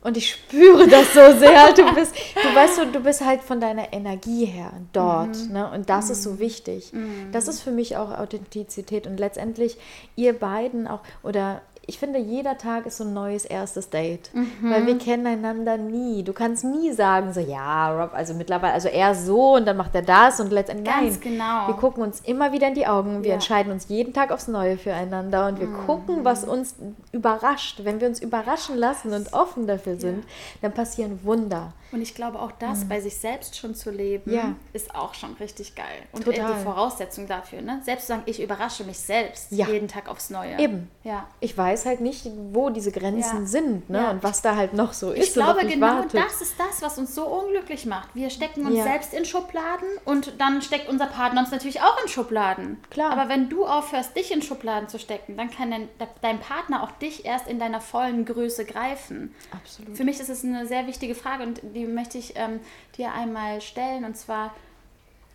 [0.07, 1.72] Und ich spüre das so sehr.
[1.72, 5.36] Du bist, du weißt, du, du bist halt von deiner Energie her dort.
[5.36, 5.52] Mhm.
[5.52, 5.68] Ne?
[5.72, 6.12] Und das mhm.
[6.12, 6.38] ist so mhm.
[6.38, 6.92] wichtig.
[6.92, 7.32] Mhm.
[7.32, 9.09] Das ist für mich auch Authentizität.
[9.09, 9.76] Und letztendlich
[10.14, 14.30] ihr beiden auch, oder ich finde, jeder Tag ist so ein neues erstes Date.
[14.34, 14.70] Mhm.
[14.70, 16.24] Weil wir kennen einander nie.
[16.24, 19.95] Du kannst nie sagen, so, ja, Rob, also mittlerweile, also er so und dann macht
[19.95, 20.93] er das und letztendlich.
[20.93, 21.32] Ganz nein.
[21.32, 21.68] genau.
[21.68, 23.22] Wir gucken uns immer wieder in die Augen.
[23.22, 23.34] Wir ja.
[23.34, 25.87] entscheiden uns jeden Tag aufs Neue füreinander und wir mhm.
[25.87, 26.74] gucken, was uns
[27.12, 27.80] überrascht.
[27.84, 30.30] Wenn wir uns überraschen lassen und offen dafür sind, ja.
[30.62, 31.72] dann passieren Wunder.
[31.93, 32.89] Und ich glaube, auch das mhm.
[32.89, 34.55] bei sich selbst schon zu leben, ja.
[34.72, 35.84] ist auch schon richtig geil.
[36.12, 36.55] Und Total.
[36.55, 37.80] die Voraussetzung dafür, ne?
[37.84, 39.66] Selbst zu sagen, ich überrasche mich selbst ja.
[39.68, 40.59] jeden Tag aufs Neue.
[40.59, 40.91] Eben.
[41.05, 41.26] Ja.
[41.41, 43.47] Ich weiß halt nicht, wo diese Grenzen ja.
[43.47, 44.11] sind, ne?
[44.11, 45.28] Und was da halt noch so ist.
[45.28, 46.20] Ich glaube, genau wartet.
[46.20, 48.14] das ist das, was uns so unglücklich macht.
[48.14, 52.09] Wir stecken uns selbst in Schubladen und dann steckt unser Partner uns natürlich auch in
[52.09, 52.78] Schubladen.
[52.91, 53.12] Klar.
[53.12, 55.89] Aber wenn du aufhörst, dich in Schubladen zu stecken, dann kann dein,
[56.22, 59.34] dein Partner auch dich erst in deiner vollen Größe greifen.
[59.53, 59.97] Absolut.
[59.97, 62.61] Für mich ist es eine sehr wichtige Frage und die möchte ich ähm,
[62.97, 64.05] dir einmal stellen.
[64.05, 64.55] Und zwar,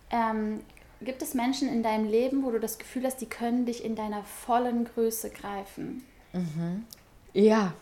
[0.10, 0.62] ähm,
[1.02, 3.96] gibt es Menschen in deinem Leben, wo du das Gefühl hast, die können dich in
[3.96, 6.04] deiner vollen Größe greifen?
[6.34, 6.86] Mhm.
[7.34, 7.74] Ja,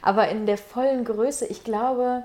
[0.00, 2.24] aber in der vollen Größe, ich glaube,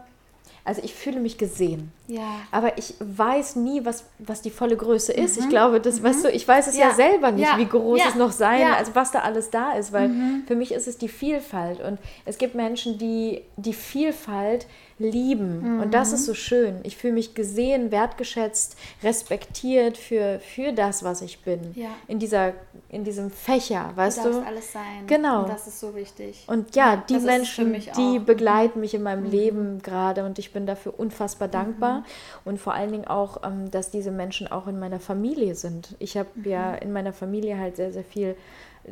[0.63, 1.91] also ich fühle mich gesehen.
[2.07, 2.39] Ja.
[2.51, 5.37] Aber ich weiß nie, was, was die volle Größe ist.
[5.37, 5.43] Mhm.
[5.43, 6.05] Ich glaube, das, mhm.
[6.05, 7.57] weißt du, ich weiß es ja, ja selber nicht, ja.
[7.57, 8.05] wie groß ja.
[8.09, 10.43] es noch sein, also was da alles da ist, weil mhm.
[10.47, 11.81] für mich ist es die Vielfalt.
[11.81, 14.65] Und es gibt Menschen, die die Vielfalt
[14.97, 15.75] lieben.
[15.75, 15.81] Mhm.
[15.81, 16.25] Und das ist mhm.
[16.25, 16.79] so schön.
[16.83, 21.73] Ich fühle mich gesehen, wertgeschätzt, respektiert für, für das, was ich bin.
[21.75, 21.89] Ja.
[22.07, 22.53] In, dieser,
[22.89, 24.29] in diesem Fächer, weißt du?
[24.29, 25.05] Das alles sein.
[25.07, 25.43] Genau.
[25.43, 26.45] Und das ist so wichtig.
[26.47, 29.31] Und ja, ja die Menschen, die begleiten mich in meinem mhm.
[29.31, 31.99] Leben gerade und ich bin dafür unfassbar dankbar.
[31.99, 32.05] Mhm.
[32.45, 35.95] Und vor allen Dingen auch, ähm, dass diese Menschen auch in meiner Familie sind.
[35.99, 36.45] Ich habe mhm.
[36.49, 38.37] ja in meiner Familie halt sehr, sehr viel
[38.85, 38.91] äh,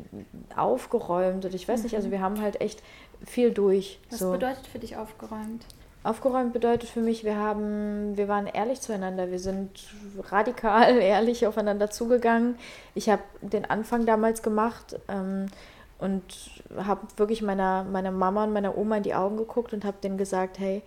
[0.58, 2.84] aufgeräumt und ich weiß nicht, also wir haben halt echt
[3.26, 3.99] viel durch.
[4.10, 4.32] Was so.
[4.32, 5.64] bedeutet für dich aufgeräumt?
[6.04, 9.86] Aufgeräumt bedeutet für mich, wir haben, wir waren ehrlich zueinander, wir sind
[10.30, 12.56] radikal ehrlich aufeinander zugegangen.
[12.93, 15.45] Ich habe den Anfang damals gemacht ähm,
[15.99, 16.24] und
[16.76, 20.18] habe wirklich meiner, meiner Mama und meiner Oma in die Augen geguckt und habe denen
[20.18, 20.82] gesagt, hey,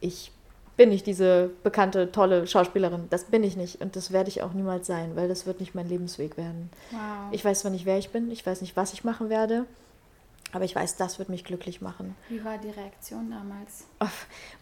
[0.00, 0.30] ich
[0.76, 3.08] bin nicht diese bekannte, tolle Schauspielerin.
[3.10, 5.74] Das bin ich nicht und das werde ich auch niemals sein, weil das wird nicht
[5.74, 6.70] mein Lebensweg werden.
[6.92, 7.00] Wow.
[7.32, 9.64] Ich weiß zwar nicht, wer ich bin, ich weiß nicht, was ich machen werde.
[10.52, 12.14] Aber ich weiß, das wird mich glücklich machen.
[12.28, 13.86] Wie war die Reaktion damals?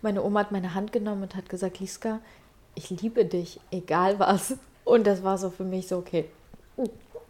[0.02, 2.20] meine Oma hat meine Hand genommen und hat gesagt, Liska,
[2.74, 4.56] ich liebe dich, egal was.
[4.84, 6.26] Und das war so für mich so, okay.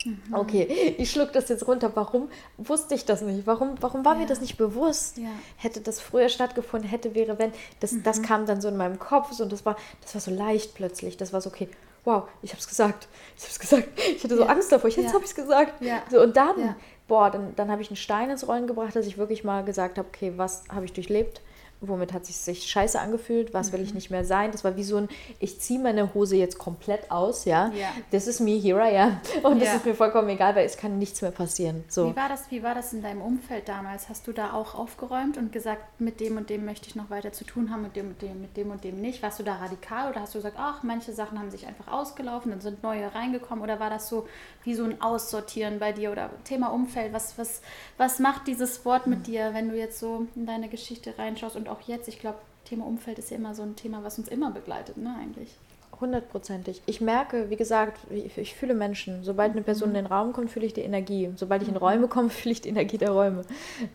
[0.05, 0.19] Mhm.
[0.33, 1.91] Okay, ich schluck das jetzt runter.
[1.95, 2.29] Warum
[2.59, 3.47] wusste ich das nicht?
[3.47, 4.21] Warum, warum war ja.
[4.21, 5.19] mir das nicht bewusst?
[5.19, 5.31] Ja.
[5.57, 7.53] Hätte das früher stattgefunden, hätte, wäre, wenn.
[7.81, 8.03] Das, mhm.
[8.03, 10.75] das kam dann so in meinem Kopf so, und das war, das war so leicht
[10.75, 11.17] plötzlich.
[11.17, 11.69] Das war so, okay,
[12.07, 13.09] wow, ich habe es gesagt.
[13.37, 13.89] Ich habe es gesagt.
[14.17, 14.49] Ich hatte so ja.
[14.49, 14.89] Angst davor.
[14.89, 15.75] Jetzt habe ich es gesagt.
[16.11, 16.77] So, und dann
[17.09, 19.99] boah, dann, dann habe ich einen Stein ins Rollen gebracht, dass ich wirklich mal gesagt
[19.99, 21.41] habe, okay, was habe ich durchlebt?
[21.81, 23.97] Womit hat es sich scheiße angefühlt, was will ich mhm.
[23.97, 24.53] nicht mehr sein.
[24.53, 25.09] Das war wie so ein,
[25.39, 27.71] ich ziehe meine Hose jetzt komplett aus, ja.
[28.11, 29.21] Das ist mir, here I am.
[29.43, 29.75] Und das ja.
[29.77, 31.85] ist mir vollkommen egal, weil es kann nichts mehr passieren.
[31.89, 32.11] So.
[32.11, 34.09] Wie, war das, wie war das in deinem Umfeld damals?
[34.09, 37.33] Hast du da auch aufgeräumt und gesagt, mit dem und dem möchte ich noch weiter
[37.33, 39.23] zu tun haben, mit dem und dem, mit dem und dem nicht?
[39.23, 42.51] Warst du da radikal oder hast du gesagt, ach, manche Sachen haben sich einfach ausgelaufen,
[42.51, 44.27] dann sind neue reingekommen oder war das so
[44.65, 47.13] wie so ein Aussortieren bei dir oder Thema Umfeld?
[47.13, 47.61] Was, was,
[47.97, 51.66] was macht dieses Wort mit dir, wenn du jetzt so in deine Geschichte reinschaust und
[51.69, 52.09] auch jetzt?
[52.09, 55.15] Ich glaube, Thema Umfeld ist ja immer so ein Thema, was uns immer begleitet, ne,
[55.21, 55.57] eigentlich.
[56.01, 56.83] Hundertprozentig.
[56.85, 59.25] Ich merke, wie gesagt, ich, fühle Menschen.
[59.25, 59.97] Sobald eine Person mhm.
[59.97, 61.31] in den Raum kommt, fühle ich die Energie.
[61.37, 61.81] Sobald ich in mhm.
[61.81, 63.43] Räume komme, fühle ich die Energie der Räume.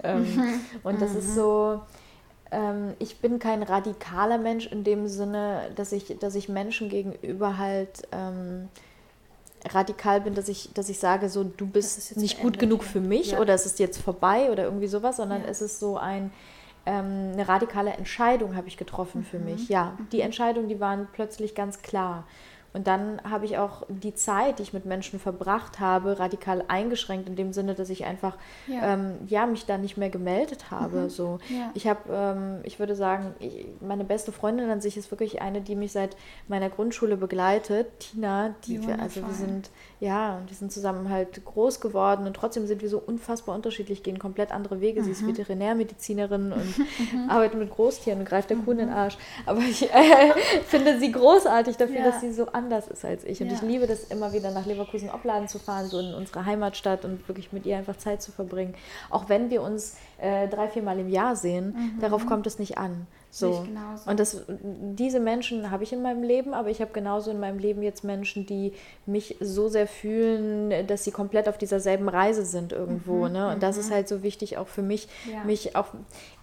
[0.02, 0.62] Ähm, mhm.
[0.84, 1.36] Und das ist mhm.
[1.36, 1.82] so,
[2.52, 7.60] ähm, ich bin kein radikaler Mensch in dem Sinne, dass ich, dass ich Menschen gegenüber
[7.60, 8.70] halt ähm,
[9.70, 13.32] radikal bin, dass ich, dass ich sage, so du bist nicht gut genug für mich
[13.32, 13.40] ja.
[13.40, 15.48] oder es ist jetzt vorbei oder irgendwie sowas, sondern ja.
[15.50, 16.32] es ist so ein,
[16.86, 19.26] ähm, eine radikale Entscheidung habe ich getroffen mhm.
[19.26, 19.70] für mich.
[19.70, 20.24] Ja, die mhm.
[20.24, 22.26] Entscheidungen, die waren plötzlich ganz klar.
[22.74, 27.28] Und dann habe ich auch die Zeit, die ich mit Menschen verbracht habe, radikal eingeschränkt,
[27.28, 31.02] in dem Sinne, dass ich einfach ja, ähm, ja mich da nicht mehr gemeldet habe.
[31.02, 31.10] Mhm.
[31.10, 31.40] So.
[31.50, 31.72] Ja.
[31.74, 35.62] Ich habe, ähm, ich würde sagen, ich, meine beste Freundin an sich ist wirklich eine,
[35.62, 36.16] die mich seit
[36.48, 39.70] meiner Grundschule begleitet, Tina, die wir, also wir sind,
[40.02, 44.18] ja, wir sind zusammen halt groß geworden und trotzdem sind wir so unfassbar unterschiedlich, gehen
[44.18, 45.02] komplett andere Wege.
[45.02, 45.06] Mhm.
[45.06, 45.38] Sie ist mhm.
[45.38, 46.86] Veterinärmedizinerin und mhm.
[47.30, 48.95] arbeitet mit Großtieren und greift der Kuh in den mhm.
[48.95, 49.18] Arsch.
[49.45, 50.34] Aber ich äh,
[50.66, 52.06] finde sie großartig dafür, ja.
[52.06, 53.41] dass sie so anders ist als ich.
[53.41, 53.54] Und ja.
[53.54, 57.54] ich liebe das immer wieder nach Leverkusen-Opladen zu fahren, so in unsere Heimatstadt und wirklich
[57.54, 58.74] mit ihr einfach Zeit zu verbringen.
[59.12, 61.99] Auch wenn wir uns äh, drei, vier Mal im Jahr sehen, mhm.
[62.02, 63.06] darauf kommt es nicht an.
[63.34, 63.66] So.
[64.06, 67.60] Und das, diese Menschen habe ich in meinem Leben, aber ich habe genauso in meinem
[67.60, 68.74] Leben jetzt Menschen, die
[69.06, 73.28] mich so sehr fühlen, dass sie komplett auf dieser selben Reise sind irgendwo.
[73.28, 73.52] Mhm, ne?
[73.54, 73.94] Und das ist mhm.
[73.94, 75.46] halt so wichtig auch für mich, ja.
[75.46, 75.88] mich auch,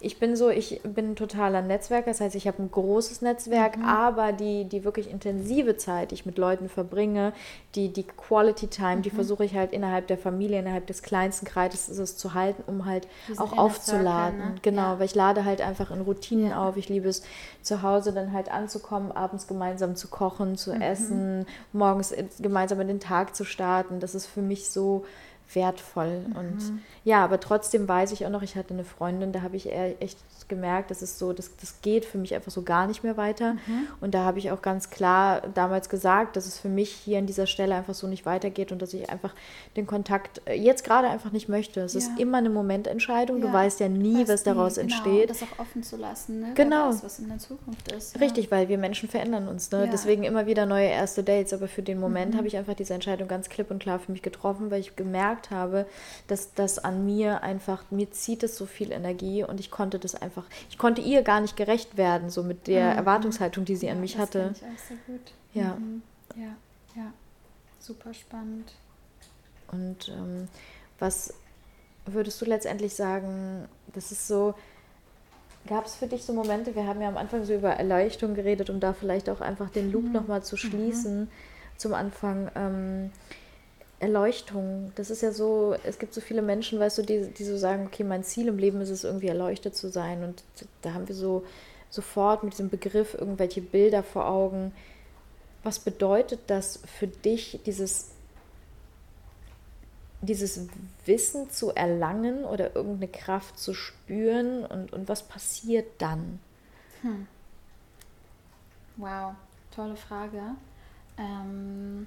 [0.00, 3.76] ich bin so, ich bin ein totaler Netzwerker, das heißt, ich habe ein großes Netzwerk,
[3.76, 3.84] mhm.
[3.84, 7.34] aber die, die wirklich intensive Zeit, die ich mit Leuten verbringe,
[7.74, 9.16] die, die Quality Time, die mhm.
[9.16, 13.42] versuche ich halt innerhalb der Familie, innerhalb des kleinsten Kreises zu halten, um halt Diese
[13.42, 14.38] auch aufzuladen.
[14.38, 14.60] Circle, ne?
[14.62, 14.98] Genau, ja.
[14.98, 16.66] weil ich lade halt einfach in Routinen ja.
[16.66, 17.22] auf ich liebe es,
[17.62, 20.80] zu Hause dann halt anzukommen, abends gemeinsam zu kochen, zu mhm.
[20.80, 24.00] essen, morgens gemeinsam in den Tag zu starten.
[24.00, 25.04] Das ist für mich so
[25.54, 26.24] wertvoll.
[26.28, 26.36] Mhm.
[26.36, 26.58] Und
[27.04, 30.18] ja, aber trotzdem weiß ich auch noch, ich hatte eine Freundin, da habe ich echt
[30.48, 33.54] gemerkt, das ist so, das, das geht für mich einfach so gar nicht mehr weiter.
[33.54, 33.88] Mhm.
[34.00, 37.26] Und da habe ich auch ganz klar damals gesagt, dass es für mich hier an
[37.26, 39.34] dieser Stelle einfach so nicht weitergeht und dass ich einfach
[39.76, 41.80] den Kontakt äh, jetzt gerade einfach nicht möchte.
[41.80, 42.00] Es ja.
[42.00, 43.38] ist immer eine Momententscheidung.
[43.38, 43.46] Ja.
[43.46, 44.84] Du weißt ja nie, weißt was daraus nie.
[44.84, 45.30] Genau, entsteht.
[45.30, 46.52] Das auch offen zu lassen, ne?
[46.54, 46.88] Genau.
[46.88, 48.14] Weiß, was in der Zukunft ist.
[48.14, 48.20] Ja.
[48.20, 49.70] Richtig, weil wir Menschen verändern uns.
[49.70, 49.88] Ne?
[49.92, 51.52] Deswegen immer wieder neue erste Dates.
[51.52, 52.38] Aber für den Moment mhm.
[52.38, 55.37] habe ich einfach diese Entscheidung ganz klipp und klar für mich getroffen, weil ich gemerkt
[55.50, 55.86] habe,
[56.26, 60.14] dass das an mir einfach, mir zieht es so viel Energie und ich konnte das
[60.14, 62.98] einfach einfach, ich konnte ihr gar nicht gerecht werden, so mit der mhm.
[62.98, 64.54] Erwartungshaltung, die sie ja, an mich das hatte.
[64.54, 65.32] Ich auch sehr gut.
[65.54, 65.74] Ja.
[65.74, 66.02] Mhm.
[66.36, 66.56] Ja,
[66.94, 67.12] ja.
[67.80, 68.72] Super spannend.
[69.72, 70.48] Und ähm,
[70.98, 71.34] was
[72.06, 74.54] würdest du letztendlich sagen, das ist so,
[75.66, 78.70] gab es für dich so Momente, wir haben ja am Anfang so über Erleuchtung geredet,
[78.70, 80.12] um da vielleicht auch einfach den Loop mhm.
[80.12, 80.58] nochmal zu mhm.
[80.58, 81.28] schließen mhm.
[81.76, 82.50] zum Anfang.
[82.54, 83.10] Ähm,
[84.00, 84.92] Erleuchtung.
[84.94, 87.86] Das ist ja so, es gibt so viele Menschen, weißt du, die, die so sagen,
[87.86, 90.22] okay, mein Ziel im Leben ist es, irgendwie erleuchtet zu sein.
[90.22, 90.44] Und
[90.82, 91.44] da haben wir so
[91.90, 94.72] sofort mit diesem Begriff irgendwelche Bilder vor Augen.
[95.64, 98.10] Was bedeutet das für dich, dieses,
[100.20, 100.68] dieses
[101.04, 106.38] Wissen zu erlangen oder irgendeine Kraft zu spüren und, und was passiert dann?
[107.02, 107.26] Hm.
[108.96, 109.34] Wow,
[109.74, 110.42] tolle Frage.
[111.18, 112.06] Ähm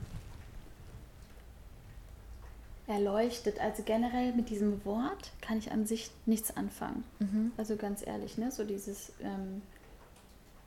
[2.87, 3.59] erleuchtet.
[3.59, 7.03] Also generell mit diesem Wort kann ich an sich nichts anfangen.
[7.19, 7.51] Mhm.
[7.57, 8.51] Also ganz ehrlich, ne?
[8.51, 9.61] So dieses, ähm,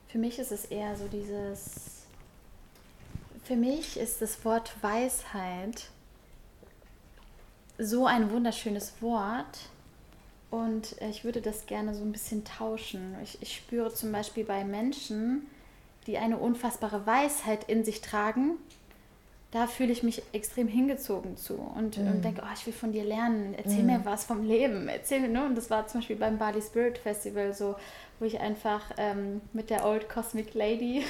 [0.08, 2.04] für mich ist es eher so dieses,
[3.44, 5.88] für mich ist das Wort Weisheit
[7.78, 9.68] so ein wunderschönes Wort.
[10.50, 13.16] Und ich würde das gerne so ein bisschen tauschen.
[13.24, 15.48] Ich, ich spüre zum Beispiel bei Menschen,
[16.06, 18.58] die eine unfassbare Weisheit in sich tragen,
[19.54, 22.08] da fühle ich mich extrem hingezogen zu und, mhm.
[22.08, 23.86] und denke, oh, ich will von dir lernen, erzähl mhm.
[23.86, 25.46] mir was vom Leben, erzähl mir, ne?
[25.46, 27.76] Und das war zum Beispiel beim Bali Spirit Festival so,
[28.18, 31.04] wo ich einfach ähm, mit der Old Cosmic Lady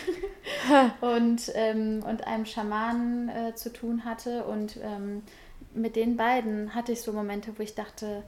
[1.00, 5.22] und, ähm, und einem Schamanen äh, zu tun hatte und ähm,
[5.72, 8.24] mit den beiden hatte ich so Momente, wo ich dachte,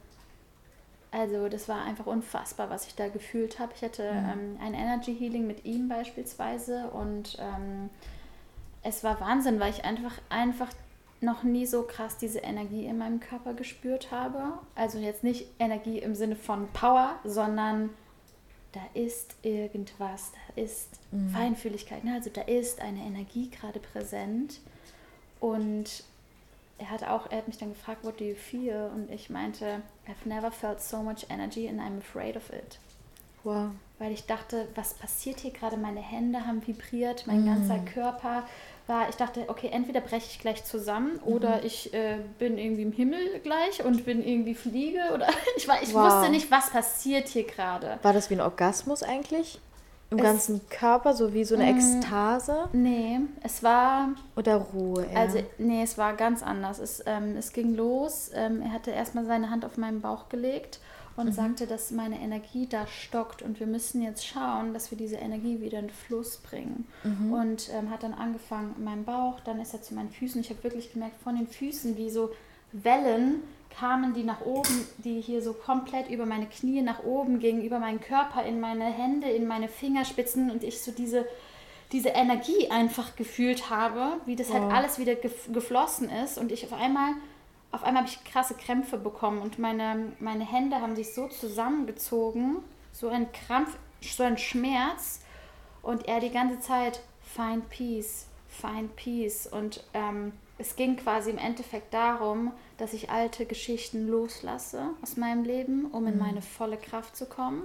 [1.11, 3.73] also das war einfach unfassbar, was ich da gefühlt habe.
[3.77, 4.57] Ich hatte mhm.
[4.63, 7.91] ein Energy Healing mit ihm beispielsweise und ähm,
[8.87, 10.71] es war Wahnsinn, weil ich einfach, einfach
[11.21, 14.53] noch nie so krass diese Energie in meinem Körper gespürt habe.
[14.75, 17.91] Also jetzt nicht Energie im Sinne von Power, sondern
[18.73, 21.31] da ist irgendwas, da ist mhm.
[21.31, 22.15] Feinfühligkeit, ne?
[22.15, 24.61] also da ist eine Energie gerade präsent.
[25.41, 26.05] Und
[26.79, 28.91] er hat auch, er hat mich dann gefragt, what do you feel?
[28.95, 32.79] Und ich meinte, I've never felt so much energy and I'm afraid of it.
[33.45, 33.71] Wow.
[33.99, 35.79] Weil ich dachte, was passiert hier gerade?
[35.79, 37.47] Meine Hände haben vibriert, mein mm.
[37.47, 38.47] ganzer Körper
[38.87, 41.33] war, ich dachte, okay, entweder breche ich gleich zusammen mhm.
[41.33, 45.83] oder ich äh, bin irgendwie im Himmel gleich und bin irgendwie Fliege oder ich, war,
[45.83, 46.05] ich wow.
[46.05, 47.99] wusste nicht, was passiert hier gerade.
[48.03, 49.61] War das wie ein Orgasmus eigentlich?
[50.11, 52.69] Im es, ganzen Körper, so wie so eine mm, Ekstase?
[52.73, 54.11] Nee, es war.
[54.37, 55.19] Oder Ruhe, ja.
[55.19, 56.79] Also, nee, es war ganz anders.
[56.79, 58.31] Es, ähm, es ging los.
[58.33, 60.79] Ähm, er hatte erstmal seine Hand auf meinen Bauch gelegt
[61.17, 61.33] und mhm.
[61.33, 65.61] sagte, dass meine Energie da stockt und wir müssen jetzt schauen, dass wir diese Energie
[65.61, 66.87] wieder in Fluss bringen.
[67.05, 67.33] Mhm.
[67.33, 70.41] Und ähm, hat dann angefangen in meinem Bauch, dann ist er zu meinen Füßen.
[70.41, 72.31] Ich habe wirklich gemerkt, von den Füßen wie so
[72.73, 73.43] Wellen
[73.79, 77.79] kamen die nach oben, die hier so komplett über meine Knie nach oben gingen, über
[77.79, 81.27] meinen Körper, in meine Hände, in meine Fingerspitzen und ich so diese,
[81.93, 84.73] diese Energie einfach gefühlt habe, wie das halt wow.
[84.73, 87.13] halt alles wieder geflossen ist und ich auf einmal
[87.77, 92.57] auf einmal habe ich krasse Krämpfe bekommen und meine, meine Hände haben sich so zusammengezogen,
[92.91, 95.21] so ein Krampf, so ein Schmerz
[95.83, 101.37] und er die ganze Zeit find peace, find peace und ähm, es ging quasi im
[101.37, 106.21] Endeffekt darum, dass ich alte Geschichten loslasse aus meinem Leben, um in mhm.
[106.21, 107.65] meine volle Kraft zu kommen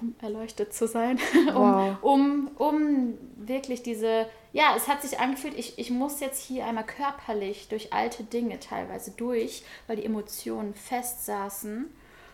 [0.00, 1.18] um erleuchtet zu sein,
[1.52, 1.96] wow.
[2.02, 4.26] um, um, um wirklich diese,
[4.56, 8.58] ja, es hat sich angefühlt, ich, ich muss jetzt hier einmal körperlich durch alte Dinge
[8.58, 11.84] teilweise durch, weil die Emotionen fest saßen.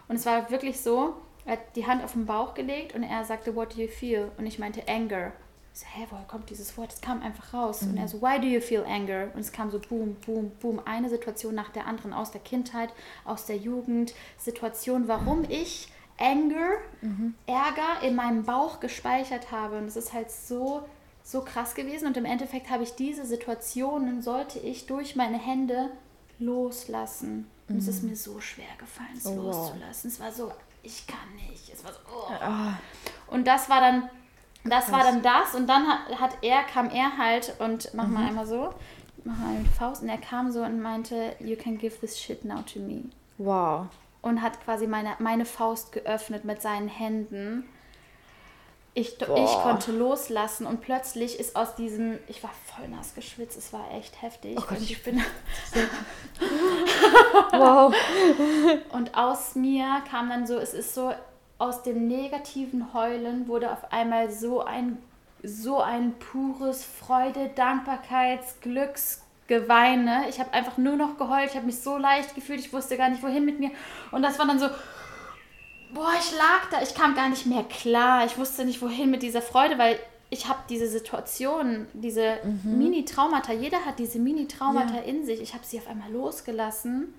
[0.07, 3.25] Und es war wirklich so, Er hat die Hand auf den Bauch gelegt und er
[3.25, 4.31] sagte, what do you feel?
[4.39, 5.33] Und ich meinte, anger.
[5.75, 6.93] Ich so, hä, woher kommt dieses Wort?
[6.93, 7.83] Es kam einfach raus.
[7.83, 7.91] Mhm.
[7.91, 9.33] Und er so, why do you feel anger?
[9.35, 10.81] Und es kam so boom, boom, boom.
[10.85, 12.91] Eine Situation nach der anderen aus der Kindheit,
[13.25, 14.15] aus der Jugend.
[14.39, 17.35] Situation, warum ich Anger, mhm.
[17.47, 19.79] Ärger in meinem Bauch gespeichert habe.
[19.79, 20.85] Und es ist halt so,
[21.23, 22.07] so krass gewesen.
[22.07, 25.91] Und im Endeffekt habe ich diese Situationen, sollte ich durch meine Hände
[26.39, 27.49] loslassen.
[27.69, 27.81] Und mhm.
[27.81, 28.11] es ist mhm.
[28.11, 30.11] mir so schwer gefallen, es oh, loszulassen.
[30.11, 30.15] Wow.
[30.15, 30.53] Es war so,
[30.83, 31.73] ich kann nicht.
[31.73, 32.33] Es war so, oh.
[32.47, 33.35] oh.
[33.35, 34.11] Und das war dann
[34.65, 34.93] das Krass.
[34.93, 38.15] war dann das und dann hat, hat, er, kam er halt und mach mhm.
[38.15, 38.73] mal einmal so,
[39.25, 42.45] mach mal mit Faust und er kam so und meinte, you can give this shit
[42.45, 43.05] now to me.
[43.39, 43.87] Wow.
[44.21, 47.65] Und hat quasi meine, meine Faust geöffnet mit seinen Händen.
[48.95, 53.73] Ich, ich konnte loslassen und plötzlich ist aus diesem, ich war voll nass geschwitzt, es
[53.73, 54.59] war echt heftig.
[54.59, 55.23] Oh Gott, und ich bin.
[57.53, 57.95] wow.
[58.93, 61.15] Und aus mir kam dann so, es ist so,
[61.57, 64.99] aus dem negativen Heulen wurde auf einmal so ein,
[65.43, 70.25] so ein pures Freude, Dankbarkeits, Glücksgeweine.
[70.29, 73.09] Ich habe einfach nur noch geheult, ich habe mich so leicht gefühlt, ich wusste gar
[73.09, 73.71] nicht, wohin mit mir.
[74.11, 74.69] Und das war dann so,
[75.95, 78.25] boah, ich lag da, ich kam gar nicht mehr klar.
[78.27, 79.99] Ich wusste nicht, wohin mit dieser Freude, weil
[80.31, 82.79] ich habe diese Situation, diese mhm.
[82.79, 85.03] Mini-Traumata, jeder hat diese Mini-Traumata ja.
[85.03, 85.41] in sich.
[85.43, 87.15] Ich habe sie auf einmal losgelassen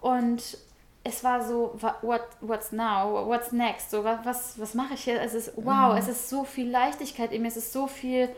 [0.00, 0.56] und
[1.04, 5.20] es war so, what, what's now, what's next, so, was, was mache ich hier?
[5.20, 5.98] Es ist, wow, mhm.
[5.98, 8.28] es ist so viel Leichtigkeit in mir, es ist so viel,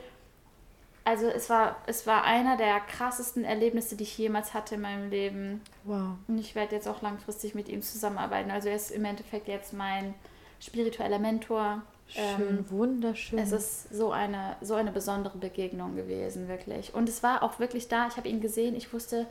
[1.05, 5.11] also es war, es war einer der krassesten Erlebnisse, die ich jemals hatte in meinem
[5.11, 5.61] Leben.
[5.85, 6.17] Wow.
[6.27, 8.51] Und ich werde jetzt auch langfristig mit ihm zusammenarbeiten.
[8.51, 10.15] Also er ist im Endeffekt jetzt mein
[10.61, 11.83] spiritueller Mentor.
[12.09, 13.39] Schön, ähm, wunderschön.
[13.39, 16.95] Es ist so eine, so eine besondere Begegnung gewesen, wirklich.
[16.95, 19.27] Und es war auch wirklich da, ich habe ihn gesehen, ich wusste,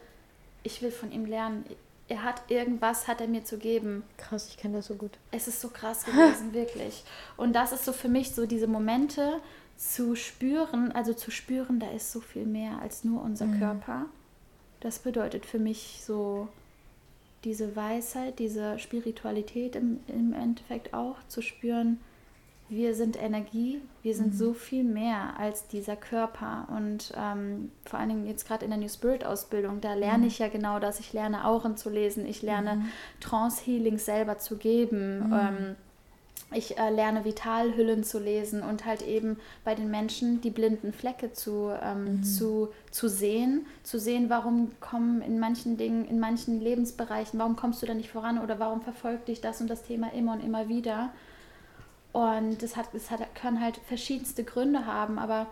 [0.64, 1.66] ich will von ihm lernen
[2.08, 4.04] er hat irgendwas, hat er mir zu geben.
[4.18, 5.12] Krass, ich kenne das so gut.
[5.32, 7.04] Es ist so krass gewesen, wirklich.
[7.38, 9.40] Und das ist so für mich so diese Momente
[9.78, 13.60] zu spüren, also zu spüren, da ist so viel mehr als nur unser mhm.
[13.60, 14.06] Körper.
[14.80, 16.48] Das bedeutet für mich so
[17.44, 22.00] diese Weisheit, diese Spiritualität im, im Endeffekt auch zu spüren,
[22.70, 24.38] wir sind Energie, wir sind mhm.
[24.38, 26.68] so viel mehr als dieser Körper.
[26.76, 30.28] Und ähm, vor allen Dingen jetzt gerade in der New Spirit Ausbildung, da lerne mhm.
[30.28, 31.00] ich ja genau das.
[31.00, 32.86] Ich lerne Auren zu lesen, ich lerne mhm.
[33.20, 35.28] Trance Healing selber zu geben.
[35.28, 35.34] Mhm.
[35.34, 35.76] Ähm,
[36.56, 41.34] ich äh, lerne Vitalhüllen zu lesen und halt eben bei den Menschen die blinden Flecke
[41.34, 42.24] zu, ähm, mhm.
[42.24, 47.82] zu, zu sehen, zu sehen, warum kommen in manchen Dingen, in manchen Lebensbereichen, warum kommst
[47.82, 50.70] du da nicht voran oder warum verfolgt dich das und das Thema immer und immer
[50.70, 51.12] wieder.
[52.12, 55.48] Und das, hat, das hat, können halt verschiedenste Gründe haben, aber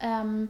[0.00, 0.48] ähm,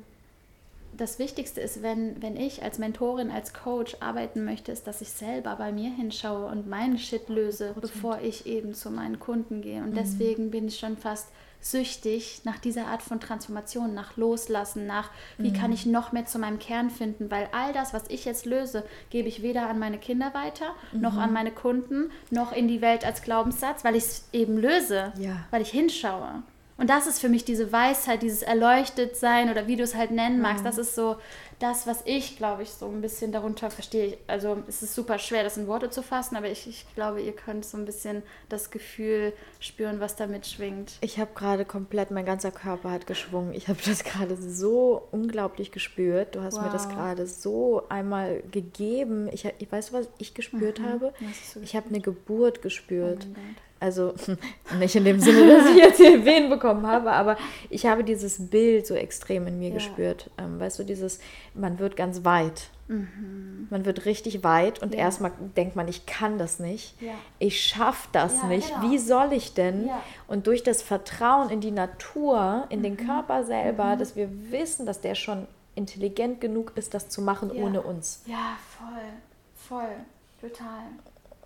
[0.97, 5.11] das Wichtigste ist, wenn, wenn ich als Mentorin, als Coach arbeiten möchte, ist, dass ich
[5.11, 9.83] selber bei mir hinschaue und meinen Shit löse, bevor ich eben zu meinen Kunden gehe.
[9.83, 9.97] Und mhm.
[9.97, 11.29] deswegen bin ich schon fast
[11.61, 15.55] süchtig nach dieser Art von Transformation, nach Loslassen, nach wie mhm.
[15.55, 18.85] kann ich noch mehr zu meinem Kern finden, weil all das, was ich jetzt löse,
[19.11, 21.01] gebe ich weder an meine Kinder weiter, mhm.
[21.01, 25.13] noch an meine Kunden, noch in die Welt als Glaubenssatz, weil ich es eben löse,
[25.19, 25.45] ja.
[25.51, 26.43] weil ich hinschaue.
[26.79, 30.43] Und das ist für mich diese Weisheit, dieses Erleuchtetsein oder wie du es halt nennen
[30.43, 30.61] magst.
[30.63, 30.67] Mhm.
[30.67, 31.17] Das ist so
[31.59, 34.19] das, was ich, glaube ich, so ein bisschen darunter verstehe.
[34.27, 37.33] Also es ist super schwer, das in Worte zu fassen, aber ich, ich glaube, ihr
[37.33, 40.99] könnt so ein bisschen das Gefühl spüren, was damit schwingt.
[41.01, 43.55] Ich habe gerade komplett, mein ganzer Körper hat geschwungen.
[43.55, 46.35] Ich habe das gerade so unglaublich gespürt.
[46.35, 46.65] Du hast wow.
[46.65, 49.31] mir das gerade so einmal gegeben.
[49.33, 50.91] Ich, ich weiß, was ich gespürt mhm.
[50.91, 51.15] habe.
[51.63, 53.27] Ich habe eine Geburt gespürt.
[53.35, 54.15] Oh also
[54.79, 57.37] nicht in dem Sinne, dass ich jetzt hier Wehen bekommen habe, aber
[57.71, 59.75] ich habe dieses Bild so extrem in mir ja.
[59.75, 60.31] gespürt.
[60.39, 61.21] Ähm, weißt du, dieses,
[61.55, 62.71] man wird ganz weit.
[62.89, 63.67] Mhm.
[63.69, 65.01] Man wird richtig weit und ja.
[65.01, 67.01] erstmal denkt man, ich kann das nicht.
[67.03, 67.15] Ja.
[67.39, 68.69] Ich schaffe das nicht.
[68.69, 68.91] Genau.
[68.91, 69.91] Wie soll ich denn?
[70.29, 72.85] Und durch das Vertrauen in die Natur, in mhm.
[72.85, 73.99] den Körper selber, mhm.
[73.99, 78.23] dass wir wissen, dass der schon intelligent genug ist, das zu machen ohne uns.
[78.27, 79.97] Ja, voll, voll,
[80.41, 80.85] total.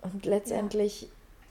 [0.03, 1.09] Und letztendlich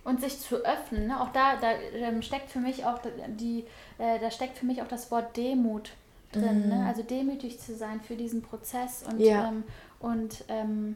[0.09, 1.07] und sich zu öffnen.
[1.07, 1.21] Ne?
[1.21, 3.65] Auch da, da ähm, steckt für mich auch die,
[3.99, 5.91] äh, da steckt für mich auch das Wort Demut
[6.31, 6.67] drin.
[6.67, 6.75] Ne?
[6.75, 6.81] Mhm.
[6.81, 6.85] Ne?
[6.87, 9.49] Also demütig zu sein für diesen Prozess und, ja.
[9.49, 9.63] ähm,
[9.99, 10.95] und ähm,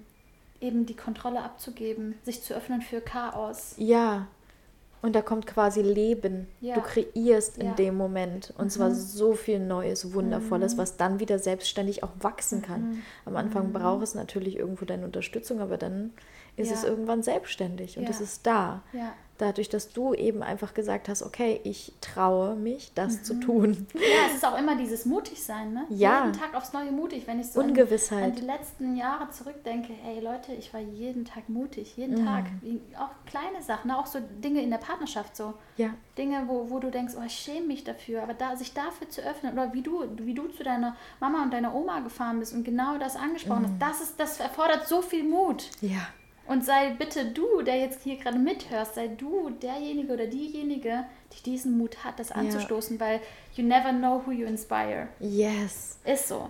[0.59, 3.75] eben die Kontrolle abzugeben, sich zu öffnen für Chaos.
[3.77, 4.27] Ja.
[5.03, 6.47] Und da kommt quasi Leben.
[6.61, 6.75] Ja.
[6.75, 7.73] Du kreierst in ja.
[7.73, 8.53] dem Moment.
[8.57, 8.69] Und mhm.
[8.69, 10.77] zwar so viel Neues, Wundervolles, mhm.
[10.79, 12.81] was dann wieder selbstständig auch wachsen kann.
[12.81, 13.01] Mhm.
[13.25, 13.73] Am Anfang mhm.
[13.73, 16.13] braucht es natürlich irgendwo deine Unterstützung, aber dann
[16.55, 16.75] ist ja.
[16.75, 18.09] es irgendwann selbstständig und ja.
[18.09, 18.83] es ist da.
[18.93, 19.13] Ja.
[19.39, 23.23] dadurch, dass du eben einfach gesagt hast, okay, ich traue mich, das mhm.
[23.23, 23.87] zu tun.
[23.93, 25.85] Ja, es ist auch immer dieses Mutigsein, ne?
[25.89, 26.25] Ja.
[26.25, 27.25] Jeden Tag aufs Neue mutig.
[27.25, 28.23] Wenn ich so Ungewissheit.
[28.23, 32.25] An, an die letzten Jahre zurückdenke, ey Leute, ich war jeden Tag mutig, jeden mhm.
[32.25, 32.45] Tag.
[32.97, 35.53] Auch kleine Sachen, auch so Dinge in der Partnerschaft so.
[35.77, 35.89] Ja.
[36.17, 39.21] Dinge, wo, wo du denkst, oh, ich schäme mich dafür, aber da, sich dafür zu
[39.21, 42.63] öffnen oder wie du, wie du zu deiner Mama und deiner Oma gefahren bist und
[42.63, 43.79] genau das angesprochen mhm.
[43.81, 45.69] hast, das, ist, das erfordert so viel Mut.
[45.81, 46.07] Ja.
[46.45, 51.43] Und sei bitte du, der jetzt hier gerade mithörst, sei du derjenige oder diejenige, die
[51.43, 53.05] diesen Mut hat, das anzustoßen, ja.
[53.05, 53.21] weil
[53.55, 55.07] you never know who you inspire.
[55.19, 55.99] Yes.
[56.03, 56.49] Ist so.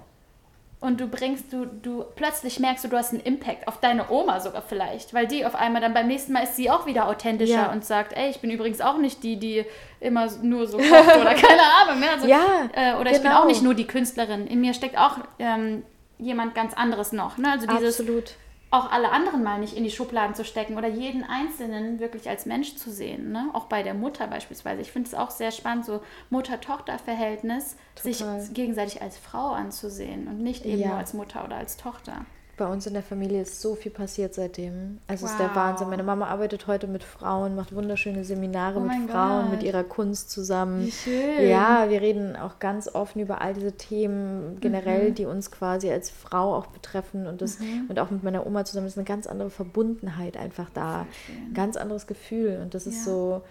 [0.79, 4.41] Und du bringst, du, du plötzlich merkst du, du hast einen Impact auf deine Oma
[4.41, 7.53] sogar vielleicht, weil die auf einmal dann beim nächsten Mal ist sie auch wieder authentischer
[7.53, 7.71] ja.
[7.71, 9.63] und sagt, ey, ich bin übrigens auch nicht die, die
[10.01, 10.91] immer nur so kocht
[11.21, 12.01] oder keine Ahnung.
[12.01, 12.09] Ne?
[12.11, 13.11] Also, ja, äh, oder genau.
[13.11, 13.45] ich bin auch genau.
[13.45, 14.45] nicht nur die Künstlerin.
[14.47, 15.83] In mir steckt auch ähm,
[16.17, 17.37] jemand ganz anderes noch.
[17.37, 17.49] Ne?
[17.49, 18.33] Also dieses, Absolut
[18.73, 22.47] auch alle anderen mal nicht in die Schubladen zu stecken oder jeden Einzelnen wirklich als
[22.47, 23.31] Mensch zu sehen.
[23.31, 23.51] Ne?
[23.53, 24.81] Auch bei der Mutter beispielsweise.
[24.81, 26.01] Ich finde es auch sehr spannend, so
[26.31, 30.87] Mutter-Tochter-Verhältnis, sich gegenseitig als Frau anzusehen und nicht eben ja.
[30.87, 32.25] nur als Mutter oder als Tochter.
[32.55, 34.99] Bei uns in der Familie ist so viel passiert seitdem.
[35.07, 35.31] Also wow.
[35.31, 35.89] ist der Wahnsinn.
[35.89, 39.51] Meine Mama arbeitet heute mit Frauen, macht wunderschöne Seminare oh mit Frauen, Gott.
[39.51, 40.85] mit ihrer Kunst zusammen.
[40.85, 41.49] Wie schön.
[41.49, 45.15] Ja, wir reden auch ganz offen über all diese Themen generell, mhm.
[45.15, 47.87] die uns quasi als Frau auch betreffen und das mhm.
[47.89, 51.75] und auch mit meiner Oma zusammen ist eine ganz andere Verbundenheit einfach da, ein ganz
[51.75, 53.41] anderes Gefühl und das ist so.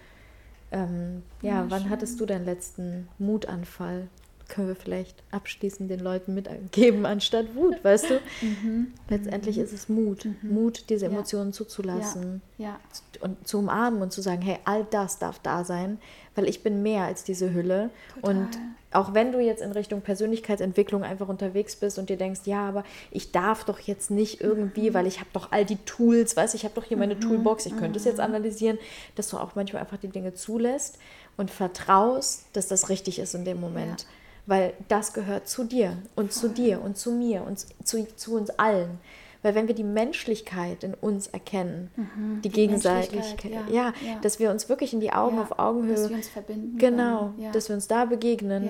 [0.71, 4.07] Ähm, ja, wann hattest du deinen letzten Mutanfall?
[4.49, 8.21] Können wir vielleicht abschließend den Leuten mitgeben, anstatt Wut, weißt du?
[8.41, 8.93] Mhm.
[9.09, 10.25] Letztendlich ist es Mut.
[10.25, 10.53] Mhm.
[10.53, 11.53] Mut, diese Emotionen ja.
[11.53, 12.67] zuzulassen ja.
[12.67, 12.79] ja.
[13.21, 15.99] und zu umarmen und zu sagen, hey, all das darf da sein,
[16.35, 17.89] weil ich bin mehr als diese Hülle.
[18.15, 18.35] Total.
[18.35, 18.59] Und
[18.91, 22.83] auch wenn du jetzt in Richtung Persönlichkeitsentwicklung einfach unterwegs bist und dir denkst, ja, aber
[23.11, 24.93] ich darf doch jetzt nicht irgendwie, mhm.
[24.93, 27.21] weil ich habe doch all die Tools, weißt ich habe doch hier meine mhm.
[27.21, 28.25] Toolbox, ich könnte es jetzt mhm.
[28.25, 28.77] analysieren,
[29.15, 30.99] dass du auch manchmal einfach die Dinge zulässt
[31.37, 34.01] und vertraust, dass das richtig ist in dem Moment.
[34.01, 34.07] Ja
[34.45, 38.49] weil das gehört zu dir und zu dir und zu mir und zu, zu uns
[38.51, 38.99] allen.
[39.43, 44.19] Weil wenn wir die Menschlichkeit in uns erkennen, mhm, die, die, Gegenseitigkeit, ja, ja, ja,
[44.21, 47.33] dass wir uns wirklich in die Augen ja, auf Augenhöhe, dass wir uns verbinden, genau,
[47.51, 48.69] dass wir uns da begegnen,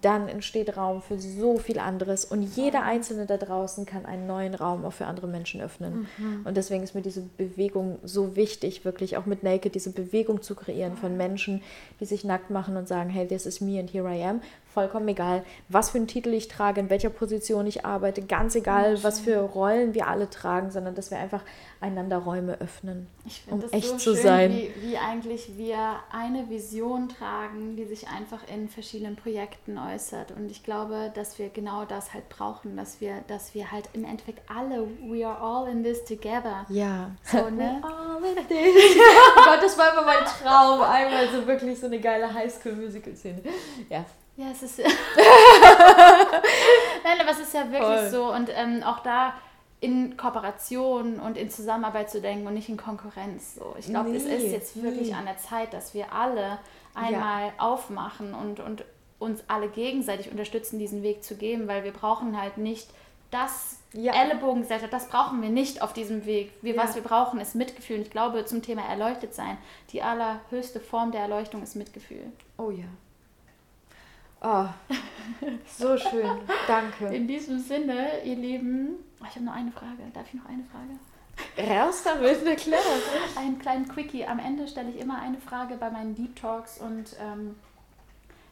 [0.00, 2.24] dann entsteht Raum für so viel anderes.
[2.24, 6.06] Und jeder Einzelne da draußen kann einen neuen Raum auch für andere Menschen öffnen.
[6.18, 6.42] Mhm.
[6.44, 10.54] Und deswegen ist mir diese Bewegung so wichtig, wirklich auch mit Naked diese Bewegung zu
[10.54, 11.62] kreieren von Menschen,
[12.00, 14.40] die sich nackt machen und sagen, hey, this is me and here I am
[14.72, 19.02] vollkommen egal, was für einen Titel ich trage, in welcher Position ich arbeite, ganz egal,
[19.02, 21.42] was für Rollen wir alle tragen, sondern dass wir einfach
[21.80, 23.08] einander Räume öffnen,
[23.50, 24.52] um das echt so zu schön, sein.
[24.52, 30.30] Wie, wie eigentlich wir eine Vision tragen, die sich einfach in verschiedenen Projekten äußert.
[30.32, 34.04] Und ich glaube, dass wir genau das halt brauchen, dass wir, dass wir halt im
[34.04, 36.64] Endeffekt alle, we are all in this together.
[36.68, 37.10] Ja.
[37.24, 37.82] So, ne?
[37.82, 38.96] all in this.
[39.36, 40.80] oh Gott, das war immer mein Traum.
[40.82, 43.42] Einmal so wirklich so eine geile Highschool-Musical-Szene.
[43.90, 44.04] Ja,
[44.36, 44.78] ja, es ist.
[47.04, 48.10] Nein, aber es ist ja wirklich Voll.
[48.10, 48.32] so.
[48.32, 49.34] Und ähm, auch da
[49.80, 53.56] in Kooperation und in Zusammenarbeit zu denken und nicht in Konkurrenz.
[53.56, 53.74] So.
[53.78, 55.14] Ich glaube, nee, es ist jetzt wirklich nee.
[55.14, 56.58] an der Zeit, dass wir alle
[56.94, 57.52] einmal ja.
[57.58, 58.84] aufmachen und, und
[59.18, 62.88] uns alle gegenseitig unterstützen, diesen Weg zu gehen, weil wir brauchen halt nicht
[63.32, 64.12] das ja.
[64.12, 66.52] Ellenbogengesellschaft, das brauchen wir nicht auf diesem Weg.
[66.62, 66.82] Wir, ja.
[66.82, 67.96] Was wir brauchen, ist Mitgefühl.
[67.96, 69.58] Und ich glaube, zum Thema erleuchtet sein,
[69.90, 72.30] die allerhöchste Form der Erleuchtung ist Mitgefühl.
[72.56, 72.84] Oh ja.
[74.44, 74.66] Oh,
[75.66, 76.28] so schön.
[76.66, 77.06] Danke.
[77.14, 80.02] In diesem Sinne, ihr Lieben, oh, ich habe noch eine Frage.
[80.12, 80.98] Darf ich noch eine Frage?
[81.70, 82.80] Raus damit, na klar.
[83.36, 84.26] Einen kleinen Quickie.
[84.26, 87.56] Am Ende stelle ich immer eine Frage bei meinen Deep Talks und ähm,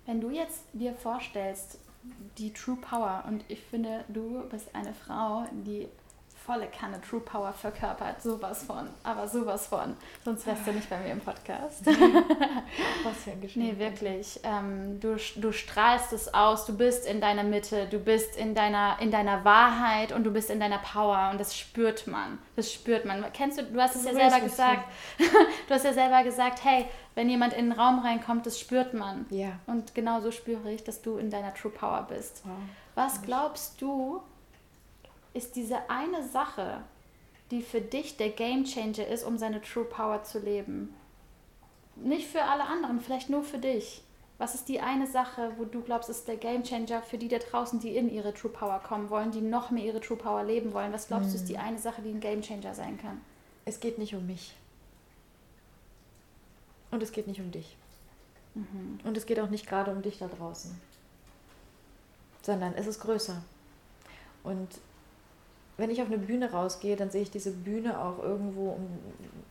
[0.06, 1.78] wenn du jetzt dir vorstellst,
[2.38, 5.88] die True Power und ich finde, du bist eine Frau, die
[6.50, 8.20] volle Kanne True Power verkörpert.
[8.22, 8.88] Sowas von.
[9.04, 9.96] Aber sowas von.
[10.24, 11.86] Sonst wärst du nicht bei mir im Podcast.
[11.86, 11.92] Nee.
[13.04, 13.64] Was für ein Geschenk.
[13.64, 14.40] Nee, wirklich.
[14.42, 16.66] Ähm, du, du strahlst es aus.
[16.66, 17.86] Du bist in deiner Mitte.
[17.86, 21.30] Du bist in deiner, in deiner Wahrheit und du bist in deiner Power.
[21.30, 22.38] Und das spürt man.
[22.56, 23.24] Das spürt man.
[23.32, 24.88] Kennst du, du hast es ja selber gesagt.
[25.68, 29.26] du hast ja selber gesagt, hey, wenn jemand in den Raum reinkommt, das spürt man.
[29.30, 29.52] Ja.
[29.68, 32.42] Und genauso spüre ich, dass du in deiner True Power bist.
[32.44, 32.56] Wow.
[32.96, 34.20] Was glaubst du,
[35.34, 36.82] ist diese eine Sache,
[37.50, 40.94] die für dich der Game Changer ist, um seine True Power zu leben.
[41.96, 44.02] Nicht für alle anderen, vielleicht nur für dich.
[44.38, 47.38] Was ist die eine Sache, wo du glaubst, ist der Game Changer für die da
[47.38, 50.72] draußen, die in ihre True Power kommen wollen, die noch mehr ihre True Power leben
[50.72, 50.92] wollen?
[50.92, 51.32] Was glaubst hm.
[51.32, 51.64] du, ist die hm.
[51.66, 53.20] eine Sache, die ein Game Changer sein kann?
[53.66, 54.54] Es geht nicht um mich.
[56.90, 57.76] Und es geht nicht um dich.
[58.54, 58.98] Mhm.
[59.04, 60.80] Und es geht auch nicht gerade um dich da draußen.
[62.42, 63.42] Sondern es ist größer.
[64.42, 64.68] Und
[65.80, 68.78] wenn ich auf eine Bühne rausgehe, dann sehe ich diese Bühne auch irgendwo,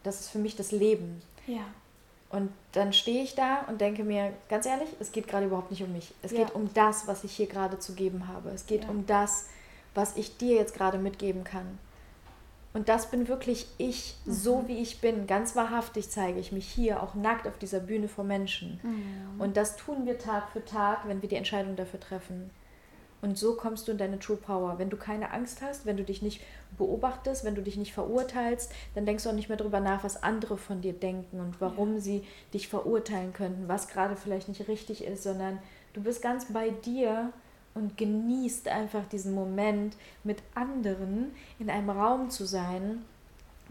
[0.04, 1.22] das ist für mich das Leben.
[1.48, 1.66] Ja.
[2.30, 5.82] Und dann stehe ich da und denke mir, ganz ehrlich, es geht gerade überhaupt nicht
[5.82, 6.14] um mich.
[6.22, 6.40] Es ja.
[6.40, 8.50] geht um das, was ich hier gerade zu geben habe.
[8.50, 8.90] Es geht ja.
[8.90, 9.48] um das,
[9.96, 11.80] was ich dir jetzt gerade mitgeben kann.
[12.72, 14.32] Und das bin wirklich ich, mhm.
[14.32, 15.26] so wie ich bin.
[15.26, 18.80] Ganz wahrhaftig zeige ich mich hier, auch nackt auf dieser Bühne vor Menschen.
[18.84, 19.42] Mhm.
[19.42, 22.52] Und das tun wir Tag für Tag, wenn wir die Entscheidung dafür treffen.
[23.22, 24.80] Und so kommst du in deine True Power.
[24.80, 26.42] Wenn du keine Angst hast, wenn du dich nicht
[26.78, 30.24] beobachtest, wenn du dich nicht verurteilst, dann denkst du auch nicht mehr darüber nach, was
[30.24, 32.00] andere von dir denken und warum ja.
[32.00, 35.60] sie dich verurteilen könnten, was gerade vielleicht nicht richtig ist, sondern
[35.94, 37.34] du bist ganz bei dir
[37.76, 43.04] und genießt einfach diesen Moment, mit anderen in einem Raum zu sein,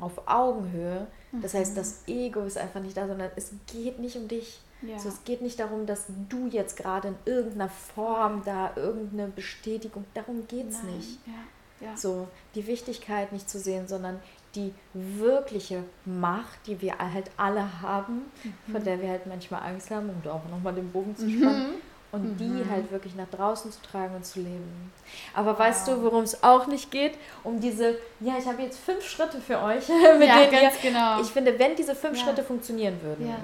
[0.00, 1.06] auf Augenhöhe.
[1.42, 2.14] Das heißt, das mhm.
[2.14, 4.60] Ego ist einfach nicht da, sondern es geht nicht um dich.
[4.82, 4.94] Ja.
[4.94, 10.04] Also es geht nicht darum, dass du jetzt gerade in irgendeiner Form da irgendeine Bestätigung,
[10.14, 11.18] darum geht es nicht.
[11.26, 11.32] Ja.
[11.80, 11.96] Ja.
[11.96, 14.20] So die Wichtigkeit nicht zu sehen, sondern
[14.54, 18.72] die wirkliche Macht, die wir halt alle haben, mhm.
[18.72, 21.70] von der wir halt manchmal Angst haben, um da auch nochmal den Bogen zu spannen.
[21.70, 21.74] Mhm.
[22.10, 22.36] Und mhm.
[22.38, 24.90] die halt wirklich nach draußen zu tragen und zu leben.
[25.34, 25.58] Aber wow.
[25.58, 27.18] weißt du, worum es auch nicht geht?
[27.44, 29.86] Um diese, ja, ich habe jetzt fünf Schritte für euch.
[30.18, 31.20] mit ja, denen ganz ihr, genau.
[31.20, 33.36] Ich finde, wenn diese fünf Schritte funktionieren würden, ja.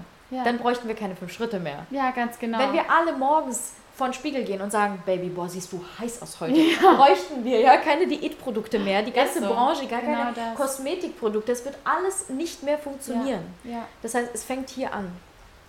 [0.42, 1.86] Dann bräuchten wir keine fünf Schritte mehr.
[1.90, 2.58] Ja, ganz genau.
[2.58, 6.20] Wenn wir alle morgens vor den Spiegel gehen und sagen, Baby, boah, siehst du heiß
[6.22, 6.94] aus heute, ja.
[6.94, 9.46] bräuchten wir ja keine Diätprodukte mehr, die ganze so.
[9.46, 10.54] Branche, gar genau keine das.
[10.56, 13.44] Kosmetikprodukte, das wird alles nicht mehr funktionieren.
[13.62, 13.70] Ja.
[13.70, 13.88] Ja.
[14.02, 15.12] Das heißt, es fängt hier an.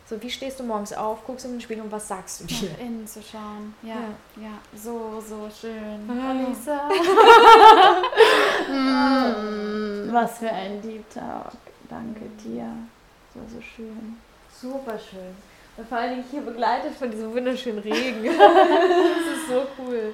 [0.07, 2.69] So, wie stehst du morgens auf, guckst in den Spiegel und was sagst du dir?
[2.69, 3.73] Nach innen zu schauen.
[3.81, 3.95] Ja,
[4.37, 4.51] ja, ja.
[4.75, 6.07] so, so schön.
[6.07, 6.89] Alisa.
[8.69, 11.53] mm, was für ein Deep Talk.
[11.89, 12.67] Danke dir.
[13.33, 14.17] So, so schön.
[14.61, 15.35] Super schön.
[15.77, 18.23] Und vor allen Dingen hier begleitet von diesem wunderschönen Regen.
[18.37, 20.13] das ist so cool.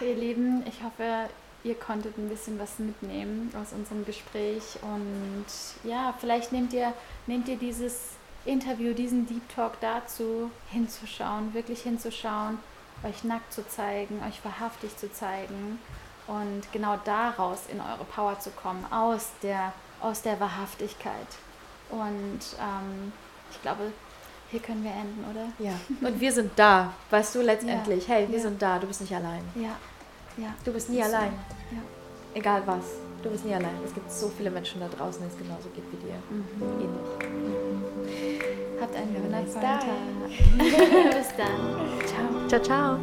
[0.00, 1.28] Ihr Lieben, ich hoffe,
[1.62, 4.78] ihr konntet ein bisschen was mitnehmen aus unserem Gespräch.
[4.80, 5.44] Und
[5.82, 6.94] ja, vielleicht nehmt ihr,
[7.26, 8.12] nehmt ihr dieses
[8.46, 12.58] Interview, diesen Deep Talk dazu, hinzuschauen, wirklich hinzuschauen,
[13.02, 15.78] euch nackt zu zeigen, euch wahrhaftig zu zeigen
[16.26, 21.26] und genau daraus in eure Power zu kommen, aus der, aus der Wahrhaftigkeit.
[21.94, 23.12] Und ähm,
[23.50, 23.92] ich glaube,
[24.50, 25.46] hier können wir enden, oder?
[25.58, 25.72] Ja.
[26.08, 28.08] Und wir sind da, weißt du, letztendlich.
[28.08, 28.14] Ja.
[28.14, 28.42] Hey, wir ja.
[28.42, 29.42] sind da, du bist nicht allein.
[29.54, 29.76] Ja.
[30.36, 30.52] ja.
[30.64, 31.32] Du bist nie allein.
[31.70, 31.78] Ja.
[32.34, 32.84] Egal was,
[33.22, 33.78] du bist nie allein.
[33.84, 36.16] Es gibt so viele Menschen da draußen, denen es genauso geht wie dir.
[36.30, 36.44] Mhm.
[36.80, 37.06] Ähnlich.
[38.80, 39.84] Habt einen wundervollen Tag.
[41.16, 41.76] Bis dann.
[42.06, 42.48] Ciao.
[42.48, 42.98] Ciao, ciao.